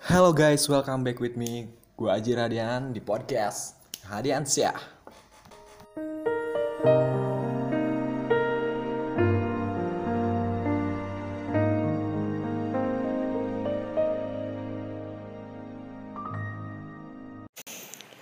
Hello 0.00 0.32
guys, 0.32 0.64
welcome 0.64 1.04
back 1.04 1.20
with 1.20 1.36
me. 1.36 1.68
Gue 1.92 2.08
Aji 2.08 2.32
Radian 2.32 2.96
di 2.96 3.04
podcast 3.04 3.76
Hadian 4.08 4.48
Syah. 4.48 4.72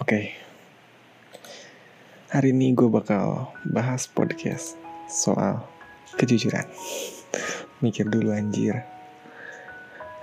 Oke, 0.03 0.35
hari 2.35 2.51
ini 2.51 2.75
gue 2.75 2.91
bakal 2.91 3.55
bahas 3.71 4.11
podcast 4.11 4.75
soal 5.07 5.63
kejujuran. 6.19 6.67
Mikir 7.79 8.11
dulu 8.11 8.35
anjir. 8.35 8.83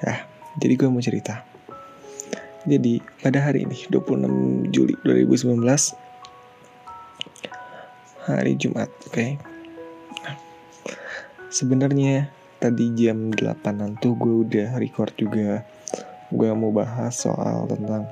Ya, 0.03 0.24
jadi 0.59 0.73
gue 0.79 0.87
mau 0.91 1.03
cerita. 1.03 1.43
Jadi 2.65 2.97
pada 3.21 3.45
hari 3.45 3.69
ini 3.69 3.77
26 3.93 4.73
Juli 4.73 4.97
2019 5.05 5.61
hari 8.25 8.57
Jumat, 8.57 8.89
oke. 9.05 9.37
Nah, 10.25 10.37
sebenarnya 11.53 12.33
tadi 12.57 12.89
jam 12.97 13.29
8 13.29 14.01
tuh 14.01 14.17
gue 14.17 14.35
udah 14.49 14.81
record 14.81 15.13
juga. 15.13 15.61
Gue 16.33 16.49
mau 16.57 16.73
bahas 16.73 17.13
soal 17.13 17.69
tentang 17.69 18.09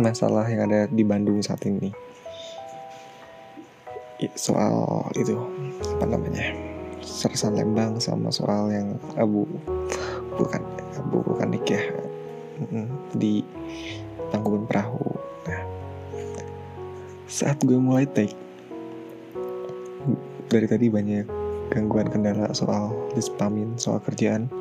masalah 0.00 0.48
yang 0.48 0.64
ada 0.64 0.88
di 0.88 1.04
Bandung 1.04 1.44
saat 1.44 1.60
ini 1.68 1.92
soal 4.38 5.10
itu 5.18 5.34
apa 5.98 6.06
namanya 6.06 6.54
sersan 7.02 7.58
Lembang 7.58 7.98
sama 7.98 8.30
soal 8.30 8.70
yang 8.70 8.94
abu 9.18 9.46
bukan 10.36 10.62
vulkanik 11.10 11.64
ya 11.66 11.82
di 13.16 13.42
tangkuban 14.30 14.64
perahu 14.68 15.16
nah 15.48 15.62
saat 17.26 17.58
gue 17.64 17.76
mulai 17.76 18.06
take 18.06 18.36
dari 20.52 20.66
tadi 20.68 20.92
banyak 20.92 21.26
gangguan 21.72 22.12
kendala 22.12 22.52
soal 22.52 22.92
dispamin 23.16 23.72
soal 23.80 24.00
kerjaan 24.04 24.52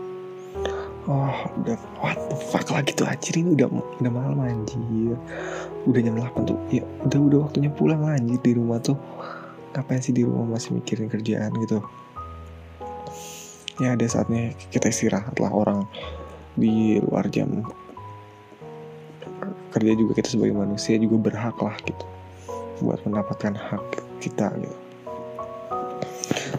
Oh, 1.10 1.34
udah 1.58 1.82
what 1.98 2.14
the 2.30 2.38
fuck 2.38 2.70
lagi 2.70 2.94
tuh 2.94 3.10
anjir 3.10 3.42
ini 3.42 3.58
udah 3.58 3.73
udah 3.73 4.12
malam 4.14 4.38
anjir. 4.38 5.17
Udah 5.90 5.98
jam 5.98 6.14
8 6.14 6.45
tuh. 6.45 6.62
Ya 6.70 6.86
udah 7.02 7.20
udah 7.26 7.40
waktunya 7.50 7.73
pulang 7.73 8.06
lah 8.06 8.22
anjir 8.22 8.38
di 8.45 8.54
rumah 8.54 8.78
tuh. 8.78 9.02
Ngapain 9.73 9.98
sih 9.98 10.14
di 10.14 10.22
rumah 10.22 10.54
masih 10.54 10.78
mikirin 10.78 11.10
kerjaan 11.10 11.58
gitu. 11.58 11.82
Ya 13.80 13.95
ada 13.95 14.03
saatnya 14.03 14.52
kita 14.73 14.91
istirahat 14.91 15.39
lah 15.39 15.53
orang 15.53 15.88
di 16.59 17.00
luar 17.00 17.31
jam. 17.31 17.64
Kerja 19.72 19.94
juga 19.95 20.19
kita 20.19 20.36
sebagai 20.36 20.58
manusia 20.58 21.00
juga 21.00 21.31
berhak 21.31 21.55
lah 21.64 21.77
gitu. 21.88 22.05
Buat 22.83 22.99
mendapatkan 23.08 23.55
hak 23.55 23.86
kita 24.19 24.52
gitu. 24.59 24.77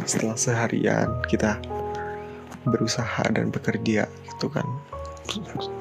Setelah 0.08 0.38
seharian 0.40 1.20
kita 1.28 1.60
berusaha 2.64 3.22
dan 3.28 3.52
bekerja 3.52 4.08
gitu 4.08 4.46
kan. 4.48 4.64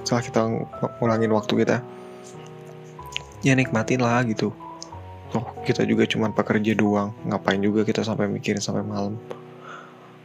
Setelah 0.03 0.23
kita 0.23 0.41
ngulangin 0.99 1.31
waktu 1.31 1.53
kita 1.63 1.77
ya 3.41 3.55
nikmatin 3.55 4.03
lah 4.03 4.21
gitu. 4.27 4.51
Toh 5.31 5.47
kita 5.63 5.87
juga 5.87 6.03
cuma 6.03 6.27
pekerja 6.29 6.75
doang. 6.75 7.15
Ngapain 7.23 7.63
juga 7.63 7.87
kita 7.87 8.03
sampai 8.03 8.27
mikirin 8.27 8.59
sampai 8.59 8.83
malam 8.83 9.15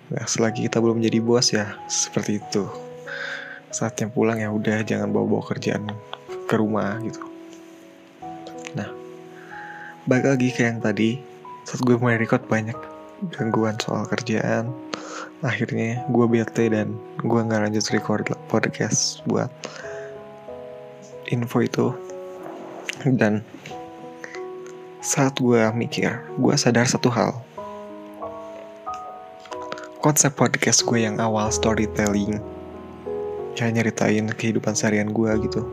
nah 0.07 0.23
selagi 0.23 0.71
kita 0.71 0.79
belum 0.79 1.03
jadi 1.03 1.19
bos 1.19 1.51
ya 1.51 1.75
seperti 1.91 2.39
itu. 2.39 2.65
Saatnya 3.75 4.07
pulang 4.07 4.39
ya 4.39 4.49
udah 4.55 4.87
jangan 4.87 5.11
bawa-bawa 5.11 5.43
kerjaan 5.51 5.91
ke 6.47 6.55
rumah 6.55 7.03
gitu. 7.03 7.23
Nah 8.79 8.89
balik 10.07 10.27
lagi 10.39 10.49
ke 10.55 10.63
yang 10.67 10.79
tadi. 10.79 11.19
Saat 11.67 11.83
gue 11.83 11.99
mulai 11.99 12.17
record 12.19 12.47
banyak 12.47 12.79
gangguan 13.35 13.75
soal 13.83 14.07
kerjaan 14.07 14.71
akhirnya 15.45 16.07
gue 16.09 16.27
bete 16.31 16.71
dan 16.71 16.95
gue 17.21 17.41
nggak 17.43 17.69
lanjut 17.69 17.85
record 17.93 18.25
podcast 18.47 19.21
buat 19.27 19.51
info 21.29 21.59
itu. 21.63 21.87
Dan 23.03 23.43
saat 25.07 25.39
gue 25.39 25.63
mikir 25.71 26.19
gue 26.35 26.55
sadar 26.59 26.87
satu 26.91 27.07
hal 27.15 27.46
konsep 30.07 30.39
podcast 30.39 30.87
gue 30.87 31.03
yang 31.03 31.19
awal 31.19 31.51
storytelling. 31.51 32.39
Kayak 33.59 33.75
nyeritain 33.75 34.31
kehidupan 34.31 34.79
seharian 34.79 35.11
gue 35.11 35.35
gitu. 35.51 35.67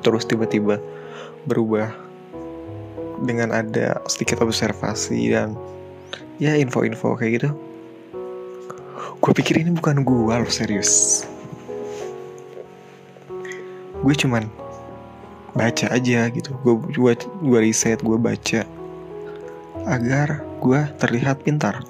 Terus 0.00 0.24
tiba-tiba 0.24 0.80
berubah 1.44 1.92
dengan 3.20 3.52
ada 3.52 4.00
sedikit 4.08 4.40
observasi 4.40 5.36
dan 5.36 5.52
ya 6.40 6.56
info-info 6.56 7.12
kayak 7.20 7.44
gitu. 7.44 7.50
Gue 9.20 9.32
pikir 9.36 9.60
ini 9.60 9.76
bukan 9.76 10.00
gue 10.00 10.34
loh 10.40 10.48
serius. 10.48 11.28
Gue 14.00 14.16
cuman 14.16 14.48
baca 15.52 15.92
aja 15.92 16.24
gitu. 16.32 16.56
Gue 16.64 16.80
gue 16.88 17.12
gue 17.20 17.58
riset 17.60 18.00
gue 18.00 18.16
baca 18.16 18.64
agar 19.84 20.40
gue 20.64 20.80
terlihat 20.96 21.44
pintar 21.44 21.84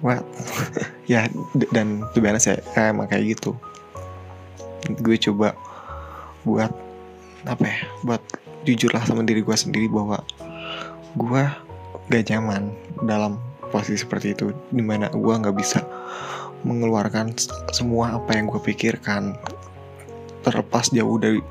what 0.00 0.24
ya 1.12 1.28
dan 1.72 2.04
tuh 2.12 2.20
biasa 2.20 2.38
saya 2.38 2.58
eh, 2.76 2.88
emang 2.92 3.08
kayak 3.08 3.36
gitu. 3.36 3.56
Gue 5.02 5.16
coba 5.18 5.56
buat 6.46 6.70
apa 7.46 7.64
ya 7.64 7.78
buat 8.02 8.22
jujur 8.66 8.90
lah 8.90 9.02
sama 9.06 9.22
diri 9.22 9.42
gue 9.42 9.56
sendiri 9.56 9.86
bahwa 9.86 10.18
gue 11.14 11.42
gak 12.10 12.24
nyaman 12.30 12.74
dalam 13.06 13.38
posisi 13.70 14.02
seperti 14.02 14.34
itu 14.34 14.54
di 14.70 14.82
mana 14.82 15.10
gue 15.10 15.34
nggak 15.34 15.56
bisa 15.58 15.82
mengeluarkan 16.66 17.34
semua 17.70 18.18
apa 18.18 18.34
yang 18.34 18.50
gue 18.50 18.58
pikirkan 18.62 19.38
terlepas 20.42 20.90
jauh 20.94 21.18
dari 21.18 21.42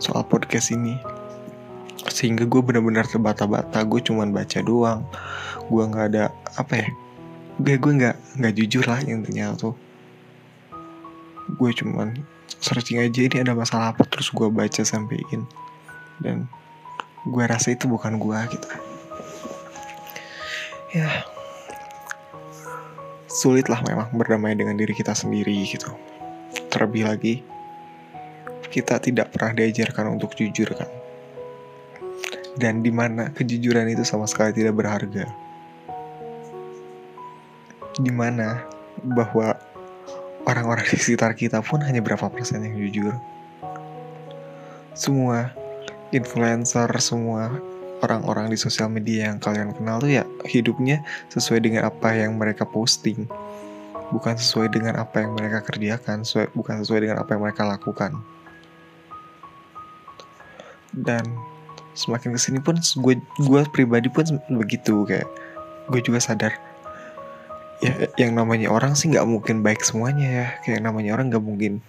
soal 0.00 0.24
podcast 0.24 0.72
ini. 0.72 0.96
Sehingga 2.08 2.48
gue 2.48 2.60
benar-benar 2.64 3.08
terbata-bata 3.08 3.84
gue 3.84 4.00
cuman 4.00 4.32
baca 4.32 4.60
doang. 4.64 5.04
Gue 5.68 5.84
nggak 5.84 6.06
ada 6.16 6.24
apa 6.56 6.74
ya 6.84 6.88
gue 7.60 7.76
gue 7.76 7.92
nggak 7.92 8.16
nggak 8.40 8.54
jujur 8.56 8.84
lah 8.88 9.04
intinya 9.04 9.52
tuh. 9.52 9.76
Gue 11.60 11.76
cuman 11.76 12.16
searching 12.56 13.04
aja 13.04 13.20
ini 13.20 13.36
ada 13.44 13.52
masalah 13.52 13.92
apa 13.92 14.08
terus 14.08 14.32
gue 14.32 14.48
baca 14.48 14.80
sampein. 14.80 15.44
Dan 16.16 16.48
gue 17.28 17.44
rasa 17.44 17.76
itu 17.76 17.84
bukan 17.84 18.16
gue 18.16 18.38
gitu. 18.56 18.68
Ya. 20.96 21.28
Sulit 23.28 23.68
lah 23.68 23.84
memang 23.84 24.08
berdamai 24.16 24.56
dengan 24.56 24.80
diri 24.80 24.96
kita 24.96 25.12
sendiri 25.12 25.60
gitu. 25.68 25.92
Terlebih 26.72 27.04
lagi 27.12 27.34
kita 28.72 29.02
tidak 29.04 29.36
pernah 29.36 29.52
diajarkan 29.52 30.16
untuk 30.16 30.32
jujur 30.32 30.72
kan. 30.72 30.88
Dan 32.56 32.80
di 32.80 32.88
mana 32.88 33.28
kejujuran 33.36 33.84
itu 33.92 34.02
sama 34.02 34.24
sekali 34.24 34.56
tidak 34.56 34.80
berharga 34.80 35.49
di 37.98 38.12
mana 38.14 38.62
bahwa 39.02 39.58
orang-orang 40.46 40.86
di 40.86 40.98
sekitar 41.00 41.34
kita 41.34 41.58
pun 41.64 41.82
hanya 41.82 41.98
berapa 41.98 42.30
persen 42.30 42.62
yang 42.62 42.76
jujur? 42.78 43.14
Semua 44.94 45.50
influencer 46.14 46.90
semua 46.98 47.50
orang-orang 48.02 48.50
di 48.50 48.58
sosial 48.58 48.90
media 48.90 49.30
yang 49.30 49.38
kalian 49.38 49.76
kenal 49.76 50.00
tuh 50.00 50.10
ya 50.10 50.24
hidupnya 50.48 51.04
sesuai 51.30 51.60
dengan 51.62 51.86
apa 51.88 52.14
yang 52.14 52.36
mereka 52.36 52.66
posting. 52.66 53.28
Bukan 54.10 54.34
sesuai 54.34 54.74
dengan 54.74 54.98
apa 54.98 55.22
yang 55.22 55.38
mereka 55.38 55.62
kerjakan 55.62 56.26
sesuai, 56.26 56.50
bukan 56.58 56.82
sesuai 56.82 57.06
dengan 57.06 57.22
apa 57.22 57.30
yang 57.38 57.46
mereka 57.46 57.62
lakukan. 57.62 58.18
Dan 60.90 61.22
semakin 61.94 62.34
ke 62.34 62.40
sini 62.42 62.58
pun 62.58 62.74
gue 62.74 63.14
gue 63.38 63.60
pribadi 63.70 64.10
pun 64.10 64.26
begitu 64.50 65.06
kayak 65.06 65.30
gue 65.90 66.00
juga 66.02 66.18
sadar 66.18 66.69
ya 67.80 67.92
yang 68.20 68.36
namanya 68.36 68.68
orang 68.68 68.92
sih 68.96 69.08
nggak 69.08 69.26
mungkin 69.26 69.64
baik 69.64 69.80
semuanya 69.84 70.28
ya. 70.28 70.46
Kayak 70.64 70.80
namanya 70.84 71.16
orang 71.16 71.32
nggak 71.32 71.44
mungkin 71.44 71.80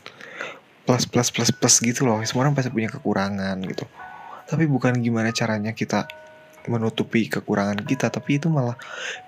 plus 0.88 1.06
plus 1.06 1.30
plus 1.30 1.52
plus 1.52 1.76
gitu 1.84 2.08
loh. 2.08 2.20
Semua 2.26 2.48
orang 2.48 2.56
pasti 2.58 2.72
punya 2.72 2.90
kekurangan 2.90 3.60
gitu. 3.68 3.86
Tapi 4.48 4.68
bukan 4.68 5.00
gimana 5.00 5.32
caranya 5.32 5.72
kita 5.72 6.08
menutupi 6.70 7.26
kekurangan 7.26 7.82
kita 7.82 8.14
tapi 8.14 8.38
itu 8.38 8.46
malah 8.46 8.78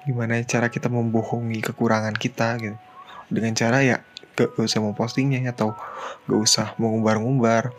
gimana 0.06 0.38
cara 0.46 0.70
kita 0.70 0.90
membohongi 0.92 1.60
kekurangan 1.64 2.14
kita 2.14 2.60
gitu. 2.62 2.78
Dengan 3.32 3.56
cara 3.58 3.82
ya 3.82 3.98
gak, 4.38 4.54
gak 4.58 4.66
usah 4.66 4.82
mempostingnya 4.84 5.42
atau 5.54 5.74
gak 6.30 6.40
usah 6.40 6.68
mengumbar-ngumbar. 6.78 7.74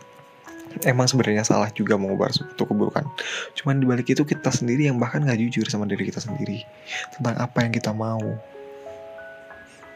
Emang 0.82 1.06
sebenarnya 1.06 1.46
salah 1.46 1.70
juga 1.70 1.94
mengubah 1.94 2.34
suatu 2.34 2.66
keburukan. 2.66 3.06
Cuman 3.54 3.78
dibalik 3.78 4.10
itu 4.10 4.26
kita 4.26 4.50
sendiri 4.50 4.90
yang 4.90 4.98
bahkan 4.98 5.22
gak 5.22 5.38
jujur 5.38 5.70
sama 5.70 5.86
diri 5.86 6.10
kita 6.10 6.18
sendiri 6.18 6.66
tentang 7.14 7.38
apa 7.38 7.62
yang 7.62 7.70
kita 7.70 7.94
mau 7.94 8.18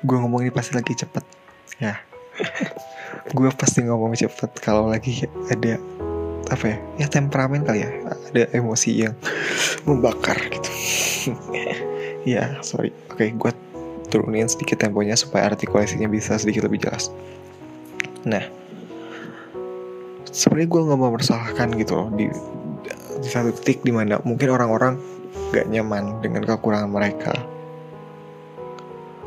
gue 0.03 0.17
ngomong 0.17 0.47
ini 0.47 0.53
pasti 0.55 0.79
lagi 0.79 0.95
cepet. 0.95 1.25
Ya. 1.83 1.99
Gue 3.37 3.50
pasti 3.53 3.83
ngomong 3.85 4.15
cepet 4.15 4.50
kalau 4.62 4.89
lagi 4.89 5.27
ada 5.50 5.77
apa 6.49 6.65
ya 6.65 6.77
ya 7.05 7.06
temperamen 7.11 7.67
kali 7.67 7.85
ya. 7.85 7.91
Ada 8.31 8.49
emosi 8.56 8.91
yang 9.05 9.15
membakar 9.89 10.39
gitu. 10.49 10.71
Ya 12.27 12.61
sorry. 12.61 12.93
Oke 13.09 13.33
gue 13.33 13.53
turunin 14.12 14.50
sedikit 14.53 14.85
temponya 14.85 15.17
supaya 15.17 15.49
artikulasinya 15.49 16.05
bisa 16.11 16.37
sedikit 16.37 16.69
lebih 16.69 16.85
jelas. 16.85 17.09
Nah. 18.29 18.45
Sebenarnya 20.29 20.69
gue 20.69 20.81
nggak 20.93 20.99
mau 21.00 21.09
meresahkan 21.09 21.73
gitu 21.81 21.93
loh 21.97 22.09
di 22.12 22.29
di 23.19 23.29
satu 23.29 23.50
titik 23.50 23.81
di 23.81 23.91
mana 23.91 24.21
mungkin 24.23 24.53
orang-orang 24.53 25.00
gak 25.50 25.67
nyaman 25.73 26.21
dengan 26.21 26.45
kekurangan 26.45 26.91
mereka 26.93 27.33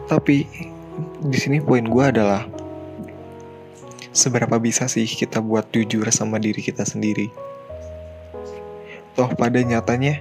tapi 0.10 0.46
di 1.22 1.38
sini 1.38 1.62
poin 1.62 1.86
gue 1.86 2.04
adalah 2.04 2.46
seberapa 4.12 4.60
bisa 4.60 4.92
sih 4.92 5.08
kita 5.08 5.40
buat 5.40 5.72
jujur 5.72 6.04
sama 6.12 6.38
diri 6.38 6.60
kita 6.60 6.84
sendiri. 6.84 7.32
Toh 9.16 9.32
pada 9.36 9.60
nyatanya 9.60 10.20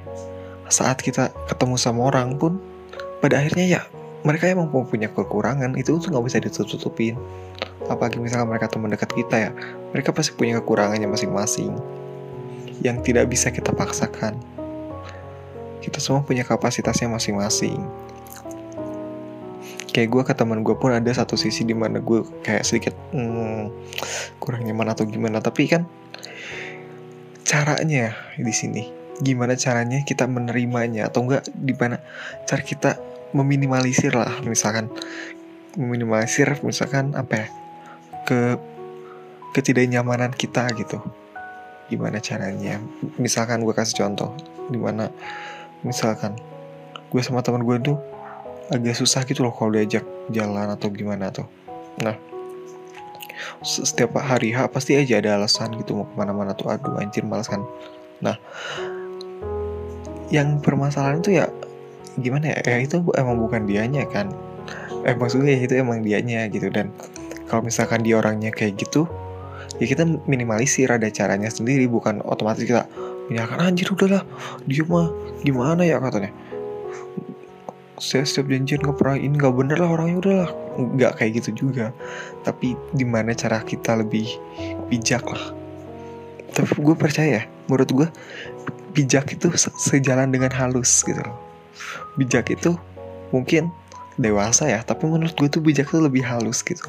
saat 0.71 1.03
kita 1.03 1.35
ketemu 1.51 1.75
sama 1.75 2.07
orang 2.07 2.39
pun 2.39 2.63
pada 3.19 3.43
akhirnya 3.43 3.67
ya 3.67 3.83
mereka 4.23 4.47
emang 4.47 4.71
punya 4.71 5.11
kekurangan 5.11 5.75
itu 5.75 5.99
tuh 5.99 6.09
nggak 6.11 6.25
bisa 6.27 6.39
ditutup-tutupin. 6.39 7.19
Apalagi 7.91 8.23
misalnya 8.23 8.47
mereka 8.47 8.71
teman 8.71 8.93
dekat 8.95 9.11
kita 9.11 9.37
ya 9.37 9.51
mereka 9.91 10.15
pasti 10.15 10.37
punya 10.39 10.63
kekurangannya 10.63 11.11
masing-masing 11.11 11.75
yang 12.87 13.03
tidak 13.03 13.27
bisa 13.27 13.51
kita 13.51 13.75
paksakan. 13.75 14.39
Kita 15.81 15.99
semua 15.99 16.23
punya 16.23 16.47
kapasitasnya 16.47 17.11
masing-masing 17.11 17.81
kayak 19.91 20.09
gue 20.11 20.23
ke 20.23 20.33
teman 20.35 20.63
gue 20.63 20.75
pun 20.79 20.95
ada 20.95 21.11
satu 21.11 21.35
sisi 21.35 21.67
di 21.67 21.75
mana 21.75 21.99
gue 21.99 22.23
kayak 22.47 22.63
sedikit 22.63 22.95
hmm, 23.13 23.71
kurang 24.39 24.65
nyaman 24.65 24.95
atau 24.95 25.05
gimana. 25.07 25.43
Tapi 25.43 25.67
kan 25.67 25.87
caranya 27.43 28.15
di 28.39 28.55
sini 28.55 28.83
gimana 29.21 29.53
caranya 29.53 30.01
kita 30.07 30.25
menerimanya 30.25 31.13
atau 31.13 31.29
enggak 31.29 31.45
di 31.53 31.77
mana 31.77 32.01
cara 32.49 32.63
kita 32.65 32.97
meminimalisir 33.37 34.17
lah 34.17 34.41
misalkan 34.47 34.89
meminimalisir 35.77 36.57
misalkan 36.65 37.13
apa 37.13 37.35
ya 37.37 37.47
ke 38.25 38.41
ketidaknyamanan 39.51 40.31
kita 40.31 40.71
gitu. 40.79 41.03
Gimana 41.91 42.23
caranya? 42.23 42.79
Misalkan 43.19 43.67
gue 43.67 43.75
kasih 43.75 44.07
contoh 44.07 44.31
di 44.71 44.79
mana 44.79 45.11
misalkan 45.83 46.39
gue 47.11 47.23
sama 47.23 47.43
teman 47.43 47.67
gue 47.67 47.77
tuh 47.83 47.99
agak 48.71 48.95
susah 48.95 49.27
gitu 49.27 49.43
loh 49.43 49.53
kalau 49.53 49.75
diajak 49.75 50.07
jalan 50.31 50.71
atau 50.71 50.89
gimana 50.95 51.35
tuh. 51.35 51.47
Nah 52.01 52.15
setiap 53.61 54.17
hari 54.17 54.55
H 54.55 54.71
pasti 54.73 54.97
aja 54.97 55.21
ada 55.21 55.37
alasan 55.37 55.75
gitu 55.77 55.99
mau 55.99 56.07
ke 56.07 56.15
mana-mana 56.15 56.55
tuh. 56.55 56.71
Aduh 56.71 56.97
anjir 57.03 57.27
males 57.27 57.51
kan. 57.51 57.61
Nah 58.23 58.39
yang 60.31 60.63
permasalahan 60.63 61.19
tuh 61.19 61.35
ya 61.35 61.51
gimana 62.23 62.55
ya, 62.55 62.59
ya 62.63 62.77
itu 62.87 63.03
emang 63.19 63.37
bukan 63.43 63.67
dianya 63.67 64.07
kan. 64.07 64.31
Eh 65.03 65.19
maksudnya 65.19 65.59
itu 65.59 65.75
emang 65.75 66.07
dianya 66.07 66.47
gitu. 66.47 66.71
Dan 66.71 66.95
kalau 67.51 67.67
misalkan 67.67 68.07
dia 68.07 68.23
orangnya 68.23 68.55
kayak 68.55 68.79
gitu 68.79 69.11
ya 69.83 69.87
kita 69.91 70.07
minimalisir 70.31 70.87
ada 70.87 71.11
caranya 71.11 71.51
sendiri. 71.51 71.91
Bukan 71.91 72.23
otomatis 72.23 72.63
kita 72.63 72.87
menyalahkan 73.27 73.75
anjir 73.75 73.91
udahlah. 73.91 74.23
Dia 74.71 74.87
mah 74.87 75.11
gimana 75.43 75.83
ya 75.83 75.99
katanya 75.99 76.31
saya 78.01 78.25
setiap 78.25 78.49
janjian 78.49 78.81
ini 79.21 79.37
nggak 79.37 79.55
bener 79.55 79.77
lah 79.77 79.93
orangnya 79.93 80.17
udahlah. 80.25 80.51
Nggak 80.81 81.13
kayak 81.21 81.33
gitu 81.45 81.69
juga. 81.69 81.93
Tapi 82.43 82.73
di 82.97 83.05
mana 83.05 83.37
cara 83.37 83.61
kita 83.61 84.01
lebih 84.01 84.27
bijak 84.89 85.21
lah. 85.29 85.53
Tapi 86.51 86.81
gue 86.81 86.97
percaya 86.97 87.45
menurut 87.69 87.91
gue 87.93 88.09
bijak 88.97 89.37
itu 89.37 89.53
sejalan 89.77 90.33
dengan 90.33 90.51
halus 90.51 91.05
gitu 91.05 91.21
loh. 91.21 91.37
Bijak 92.17 92.49
itu 92.49 92.75
mungkin 93.31 93.69
dewasa 94.19 94.67
ya 94.67 94.81
tapi 94.83 95.07
menurut 95.07 95.37
gue 95.37 95.47
tuh 95.53 95.63
bijak 95.63 95.93
itu 95.93 96.01
lebih 96.01 96.25
halus 96.25 96.65
gitu. 96.65 96.89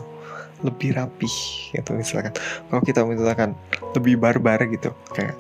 Lebih 0.64 0.96
rapi 0.96 1.30
gitu 1.76 1.92
misalkan. 1.92 2.32
Kalau 2.72 2.82
kita 2.88 3.04
misalkan 3.04 3.52
lebih 4.00 4.16
barbar 4.16 4.64
gitu 4.72 4.96
kayak 5.12 5.36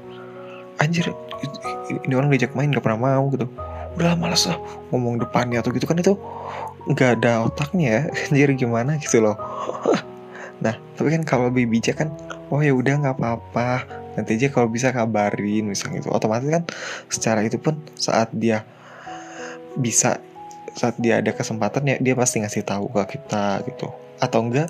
anjir 0.83 1.07
ini 1.91 2.13
orang 2.13 2.29
diajak 2.33 2.53
main 2.57 2.73
gak 2.73 2.83
pernah 2.83 2.99
mau 3.15 3.25
gitu 3.33 3.49
udah 3.97 4.15
malas 4.15 4.47
lah. 4.47 4.57
Ngomong 4.91 5.19
depannya 5.21 5.59
atau 5.59 5.71
gitu 5.75 5.85
kan 5.87 5.97
itu 5.99 6.15
nggak 6.89 7.21
ada 7.21 7.45
otaknya 7.47 7.87
ya. 7.87 8.01
Jadi 8.47 8.53
gimana 8.67 8.97
gitu 9.01 9.23
loh. 9.23 9.35
Nah 10.61 10.77
tapi 10.93 11.09
kan 11.09 11.25
kalau 11.25 11.49
lebih 11.49 11.73
bijak 11.73 12.05
kan 12.05 12.13
oh 12.53 12.61
ya 12.61 12.69
udah 12.69 13.01
nggak 13.01 13.17
apa-apa. 13.17 13.81
Nanti 14.13 14.37
aja 14.37 14.53
kalau 14.53 14.69
bisa 14.69 14.93
kabarin 14.93 15.65
misalnya 15.65 16.05
itu 16.05 16.09
otomatis 16.13 16.45
kan 16.45 16.63
secara 17.09 17.41
itu 17.41 17.57
pun 17.57 17.81
saat 17.97 18.29
dia 18.29 18.61
bisa 19.73 20.21
saat 20.77 20.93
dia 21.01 21.17
ada 21.17 21.33
kesempatan 21.33 21.81
ya 21.89 21.97
dia 21.97 22.13
pasti 22.13 22.45
ngasih 22.45 22.61
tahu 22.61 22.93
ke 22.93 23.17
kita 23.17 23.65
gitu. 23.73 23.89
Atau 24.21 24.45
enggak 24.45 24.69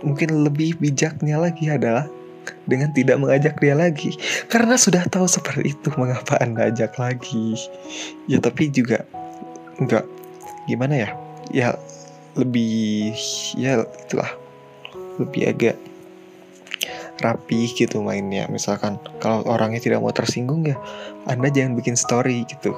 mungkin 0.00 0.40
lebih 0.40 0.80
bijaknya 0.80 1.36
lagi 1.36 1.68
adalah 1.68 2.08
dengan 2.70 2.94
tidak 2.94 3.18
mengajak 3.18 3.58
dia 3.58 3.74
lagi. 3.74 4.14
Karena 4.46 4.78
sudah 4.78 5.02
tahu 5.10 5.26
seperti 5.26 5.74
itu 5.74 5.90
mengapa 5.98 6.38
anda 6.38 6.70
ajak 6.70 6.94
lagi? 6.96 7.58
Ya 8.30 8.38
tapi 8.38 8.70
juga 8.70 9.02
enggak. 9.82 10.06
Gimana 10.70 10.94
ya? 10.94 11.10
Ya 11.50 11.74
lebih 12.38 13.10
ya 13.58 13.82
itulah. 14.06 14.30
Lebih 15.18 15.50
agak 15.50 15.76
rapi 17.18 17.74
gitu 17.74 18.00
mainnya. 18.00 18.46
Misalkan 18.46 19.02
kalau 19.18 19.42
orangnya 19.50 19.82
tidak 19.82 19.98
mau 20.00 20.14
tersinggung 20.14 20.62
ya 20.64 20.78
anda 21.26 21.50
jangan 21.50 21.74
bikin 21.74 21.98
story 21.98 22.46
gitu. 22.46 22.72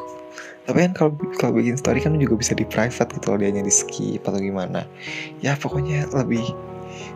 Tapi 0.62 0.79
kan 0.89 0.93
kalau 0.94 1.12
kalau 1.37 1.53
bikin 1.59 1.77
story 1.77 2.00
kan 2.00 2.15
juga 2.17 2.39
bisa 2.39 2.55
di 2.55 2.62
private 2.62 3.19
gitu 3.19 3.35
loh 3.35 3.39
dianya 3.39 3.62
di 3.67 3.71
skip 3.71 4.25
atau 4.25 4.39
gimana. 4.39 4.89
Ya 5.44 5.59
pokoknya 5.59 6.09
lebih 6.15 6.43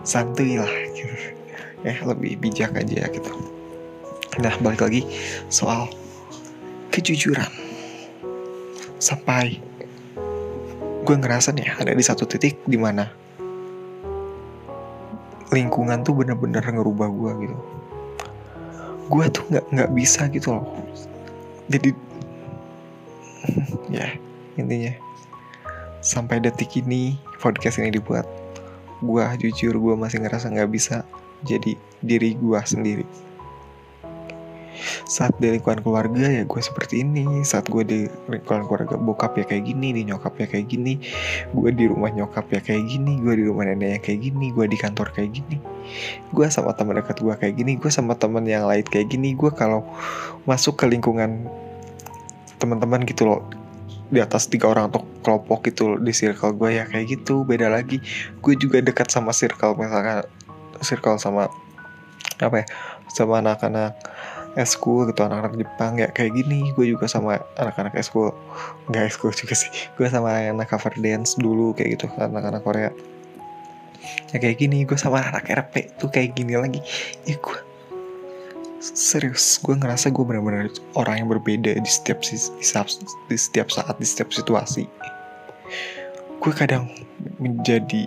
santuy 0.03 0.59
lah 0.59 0.71
gitu 0.95 1.36
ya 1.85 1.97
lebih 2.07 2.41
bijak 2.41 2.73
aja 2.77 3.09
gitu 3.11 3.33
nah 4.37 4.53
balik 4.61 4.85
lagi 4.85 5.03
soal 5.49 5.89
kejujuran. 6.97 7.53
Sampai 8.97 9.61
gue 11.05 11.17
ngerasa 11.21 11.53
nih 11.53 11.77
ada 11.77 11.93
di 11.93 12.01
satu 12.01 12.25
titik 12.25 12.57
di 12.65 12.81
mana 12.81 13.05
lingkungan 15.53 16.01
tuh 16.03 16.17
bener-bener 16.17 16.65
ngerubah 16.65 17.09
gue 17.13 17.33
gitu. 17.45 17.57
Gue 19.13 19.25
tuh 19.29 19.45
nggak 19.53 19.65
nggak 19.77 19.91
bisa 19.93 20.25
gitu 20.33 20.57
loh. 20.57 20.67
Jadi 21.69 21.93
ya 24.01 24.17
intinya 24.57 24.97
sampai 26.01 26.41
detik 26.41 26.81
ini 26.81 27.21
podcast 27.45 27.77
ini 27.77 27.93
dibuat 27.93 28.25
gue 29.05 29.25
jujur 29.45 29.77
gue 29.77 29.95
masih 29.95 30.25
ngerasa 30.25 30.49
nggak 30.49 30.73
bisa 30.73 31.05
jadi 31.45 31.77
diri 32.01 32.39
gue 32.39 32.61
sendiri. 32.65 33.27
Saat 35.09 35.41
di 35.41 35.49
lingkungan 35.49 35.81
keluarga 35.81 36.29
ya 36.29 36.45
gue 36.45 36.61
seperti 36.61 37.01
ini. 37.01 37.25
Saat 37.43 37.73
gue 37.73 37.83
di 37.83 37.99
lingkungan 38.29 38.69
keluarga 38.69 38.95
bokap 39.01 39.41
ya 39.41 39.45
kayak 39.49 39.73
gini 39.73 39.97
di 39.97 40.03
nyokap 40.05 40.37
ya 40.37 40.47
kayak 40.47 40.67
gini. 40.69 41.01
Gue 41.57 41.73
di 41.73 41.89
rumah 41.89 42.13
nyokap 42.13 42.47
ya 42.53 42.61
kayak 42.61 42.85
gini 42.85 43.19
gue 43.21 43.35
di 43.41 43.45
rumah 43.49 43.65
nenek 43.67 43.89
ya 43.89 43.99
kayak 44.05 44.21
gini 44.31 44.47
gue 44.53 44.67
di 44.69 44.77
kantor 44.77 45.09
kayak 45.17 45.31
gini. 45.33 45.57
Gue 46.31 46.47
sama 46.53 46.77
teman 46.77 47.01
dekat 47.01 47.25
gue 47.25 47.35
kayak 47.35 47.55
gini 47.57 47.73
gue 47.81 47.91
sama 47.91 48.13
teman 48.19 48.45
yang 48.45 48.69
lain 48.69 48.85
kayak 48.85 49.09
gini. 49.09 49.33
Gue 49.33 49.49
kalau 49.49 49.81
masuk 50.45 50.77
ke 50.77 50.85
lingkungan 50.85 51.49
teman-teman 52.57 53.05
gitu 53.05 53.29
loh 53.29 53.45
di 54.07 54.23
atas 54.23 54.47
tiga 54.47 54.71
orang 54.71 54.87
atau 54.87 55.03
kelompok 55.27 55.67
gitu 55.67 55.99
di 55.99 56.15
circle 56.15 56.55
gue 56.55 56.79
ya 56.79 56.85
kayak 56.87 57.17
gitu 57.17 57.43
beda 57.43 57.73
lagi. 57.73 57.99
Gue 58.39 58.55
juga 58.55 58.79
dekat 58.85 59.11
sama 59.11 59.35
circle 59.35 59.75
misalkan 59.75 60.29
circle 60.83 61.21
sama 61.21 61.49
apa 62.37 62.65
ya 62.65 62.67
sama 63.09 63.41
anak-anak 63.41 63.97
eskul 64.57 65.05
gitu 65.13 65.21
anak-anak 65.21 65.61
Jepang 65.61 66.01
ya 66.01 66.09
kayak 66.11 66.33
gini. 66.33 66.73
Gue 66.73 66.89
juga 66.91 67.07
sama 67.07 67.39
anak-anak 67.61 67.93
eskul 68.01 68.33
nggak 68.89 69.05
eskul 69.13 69.31
juga 69.31 69.53
sih. 69.53 69.69
Gue 70.01 70.09
sama 70.09 70.33
anak 70.33 70.73
cover 70.73 70.97
dance 70.97 71.37
dulu 71.37 71.77
kayak 71.77 72.01
gitu 72.01 72.07
anak-anak 72.17 72.65
Korea. 72.65 72.91
Ya 74.33 74.39
kayak 74.39 74.59
gini 74.63 74.87
gue 74.87 74.95
sama 74.99 75.23
anak 75.23 75.51
RP 75.51 75.99
tuh 76.01 76.09
kayak 76.09 76.35
gini 76.35 76.57
lagi. 76.57 76.81
Ya 77.29 77.37
gue 77.37 77.59
serius 78.81 79.59
gue 79.61 79.75
ngerasa 79.75 80.15
gue 80.15 80.25
benar-benar 80.25 80.71
orang 80.95 81.25
yang 81.25 81.29
berbeda 81.29 81.75
di 81.75 81.91
setiap 81.91 82.23
di 82.23 82.39
setiap, 82.39 82.87
di 83.29 83.37
setiap 83.37 83.69
saat 83.69 83.97
di 83.99 84.07
setiap 84.07 84.31
situasi. 84.33 84.87
Gue 86.39 86.53
kadang 86.55 86.87
menjadi 87.43 88.07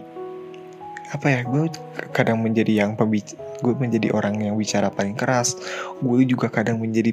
apa 1.10 1.28
ya 1.30 1.40
gue 1.42 1.74
kadang 2.14 2.42
menjadi 2.46 2.86
yang 2.86 2.94
pembicara 2.94 3.50
gue 3.60 3.74
menjadi 3.76 4.16
orang 4.16 4.40
yang 4.40 4.56
bicara 4.56 4.88
paling 4.88 5.16
keras. 5.20 5.60
Gue 6.00 6.24
juga 6.24 6.48
kadang 6.48 6.80
menjadi 6.80 7.12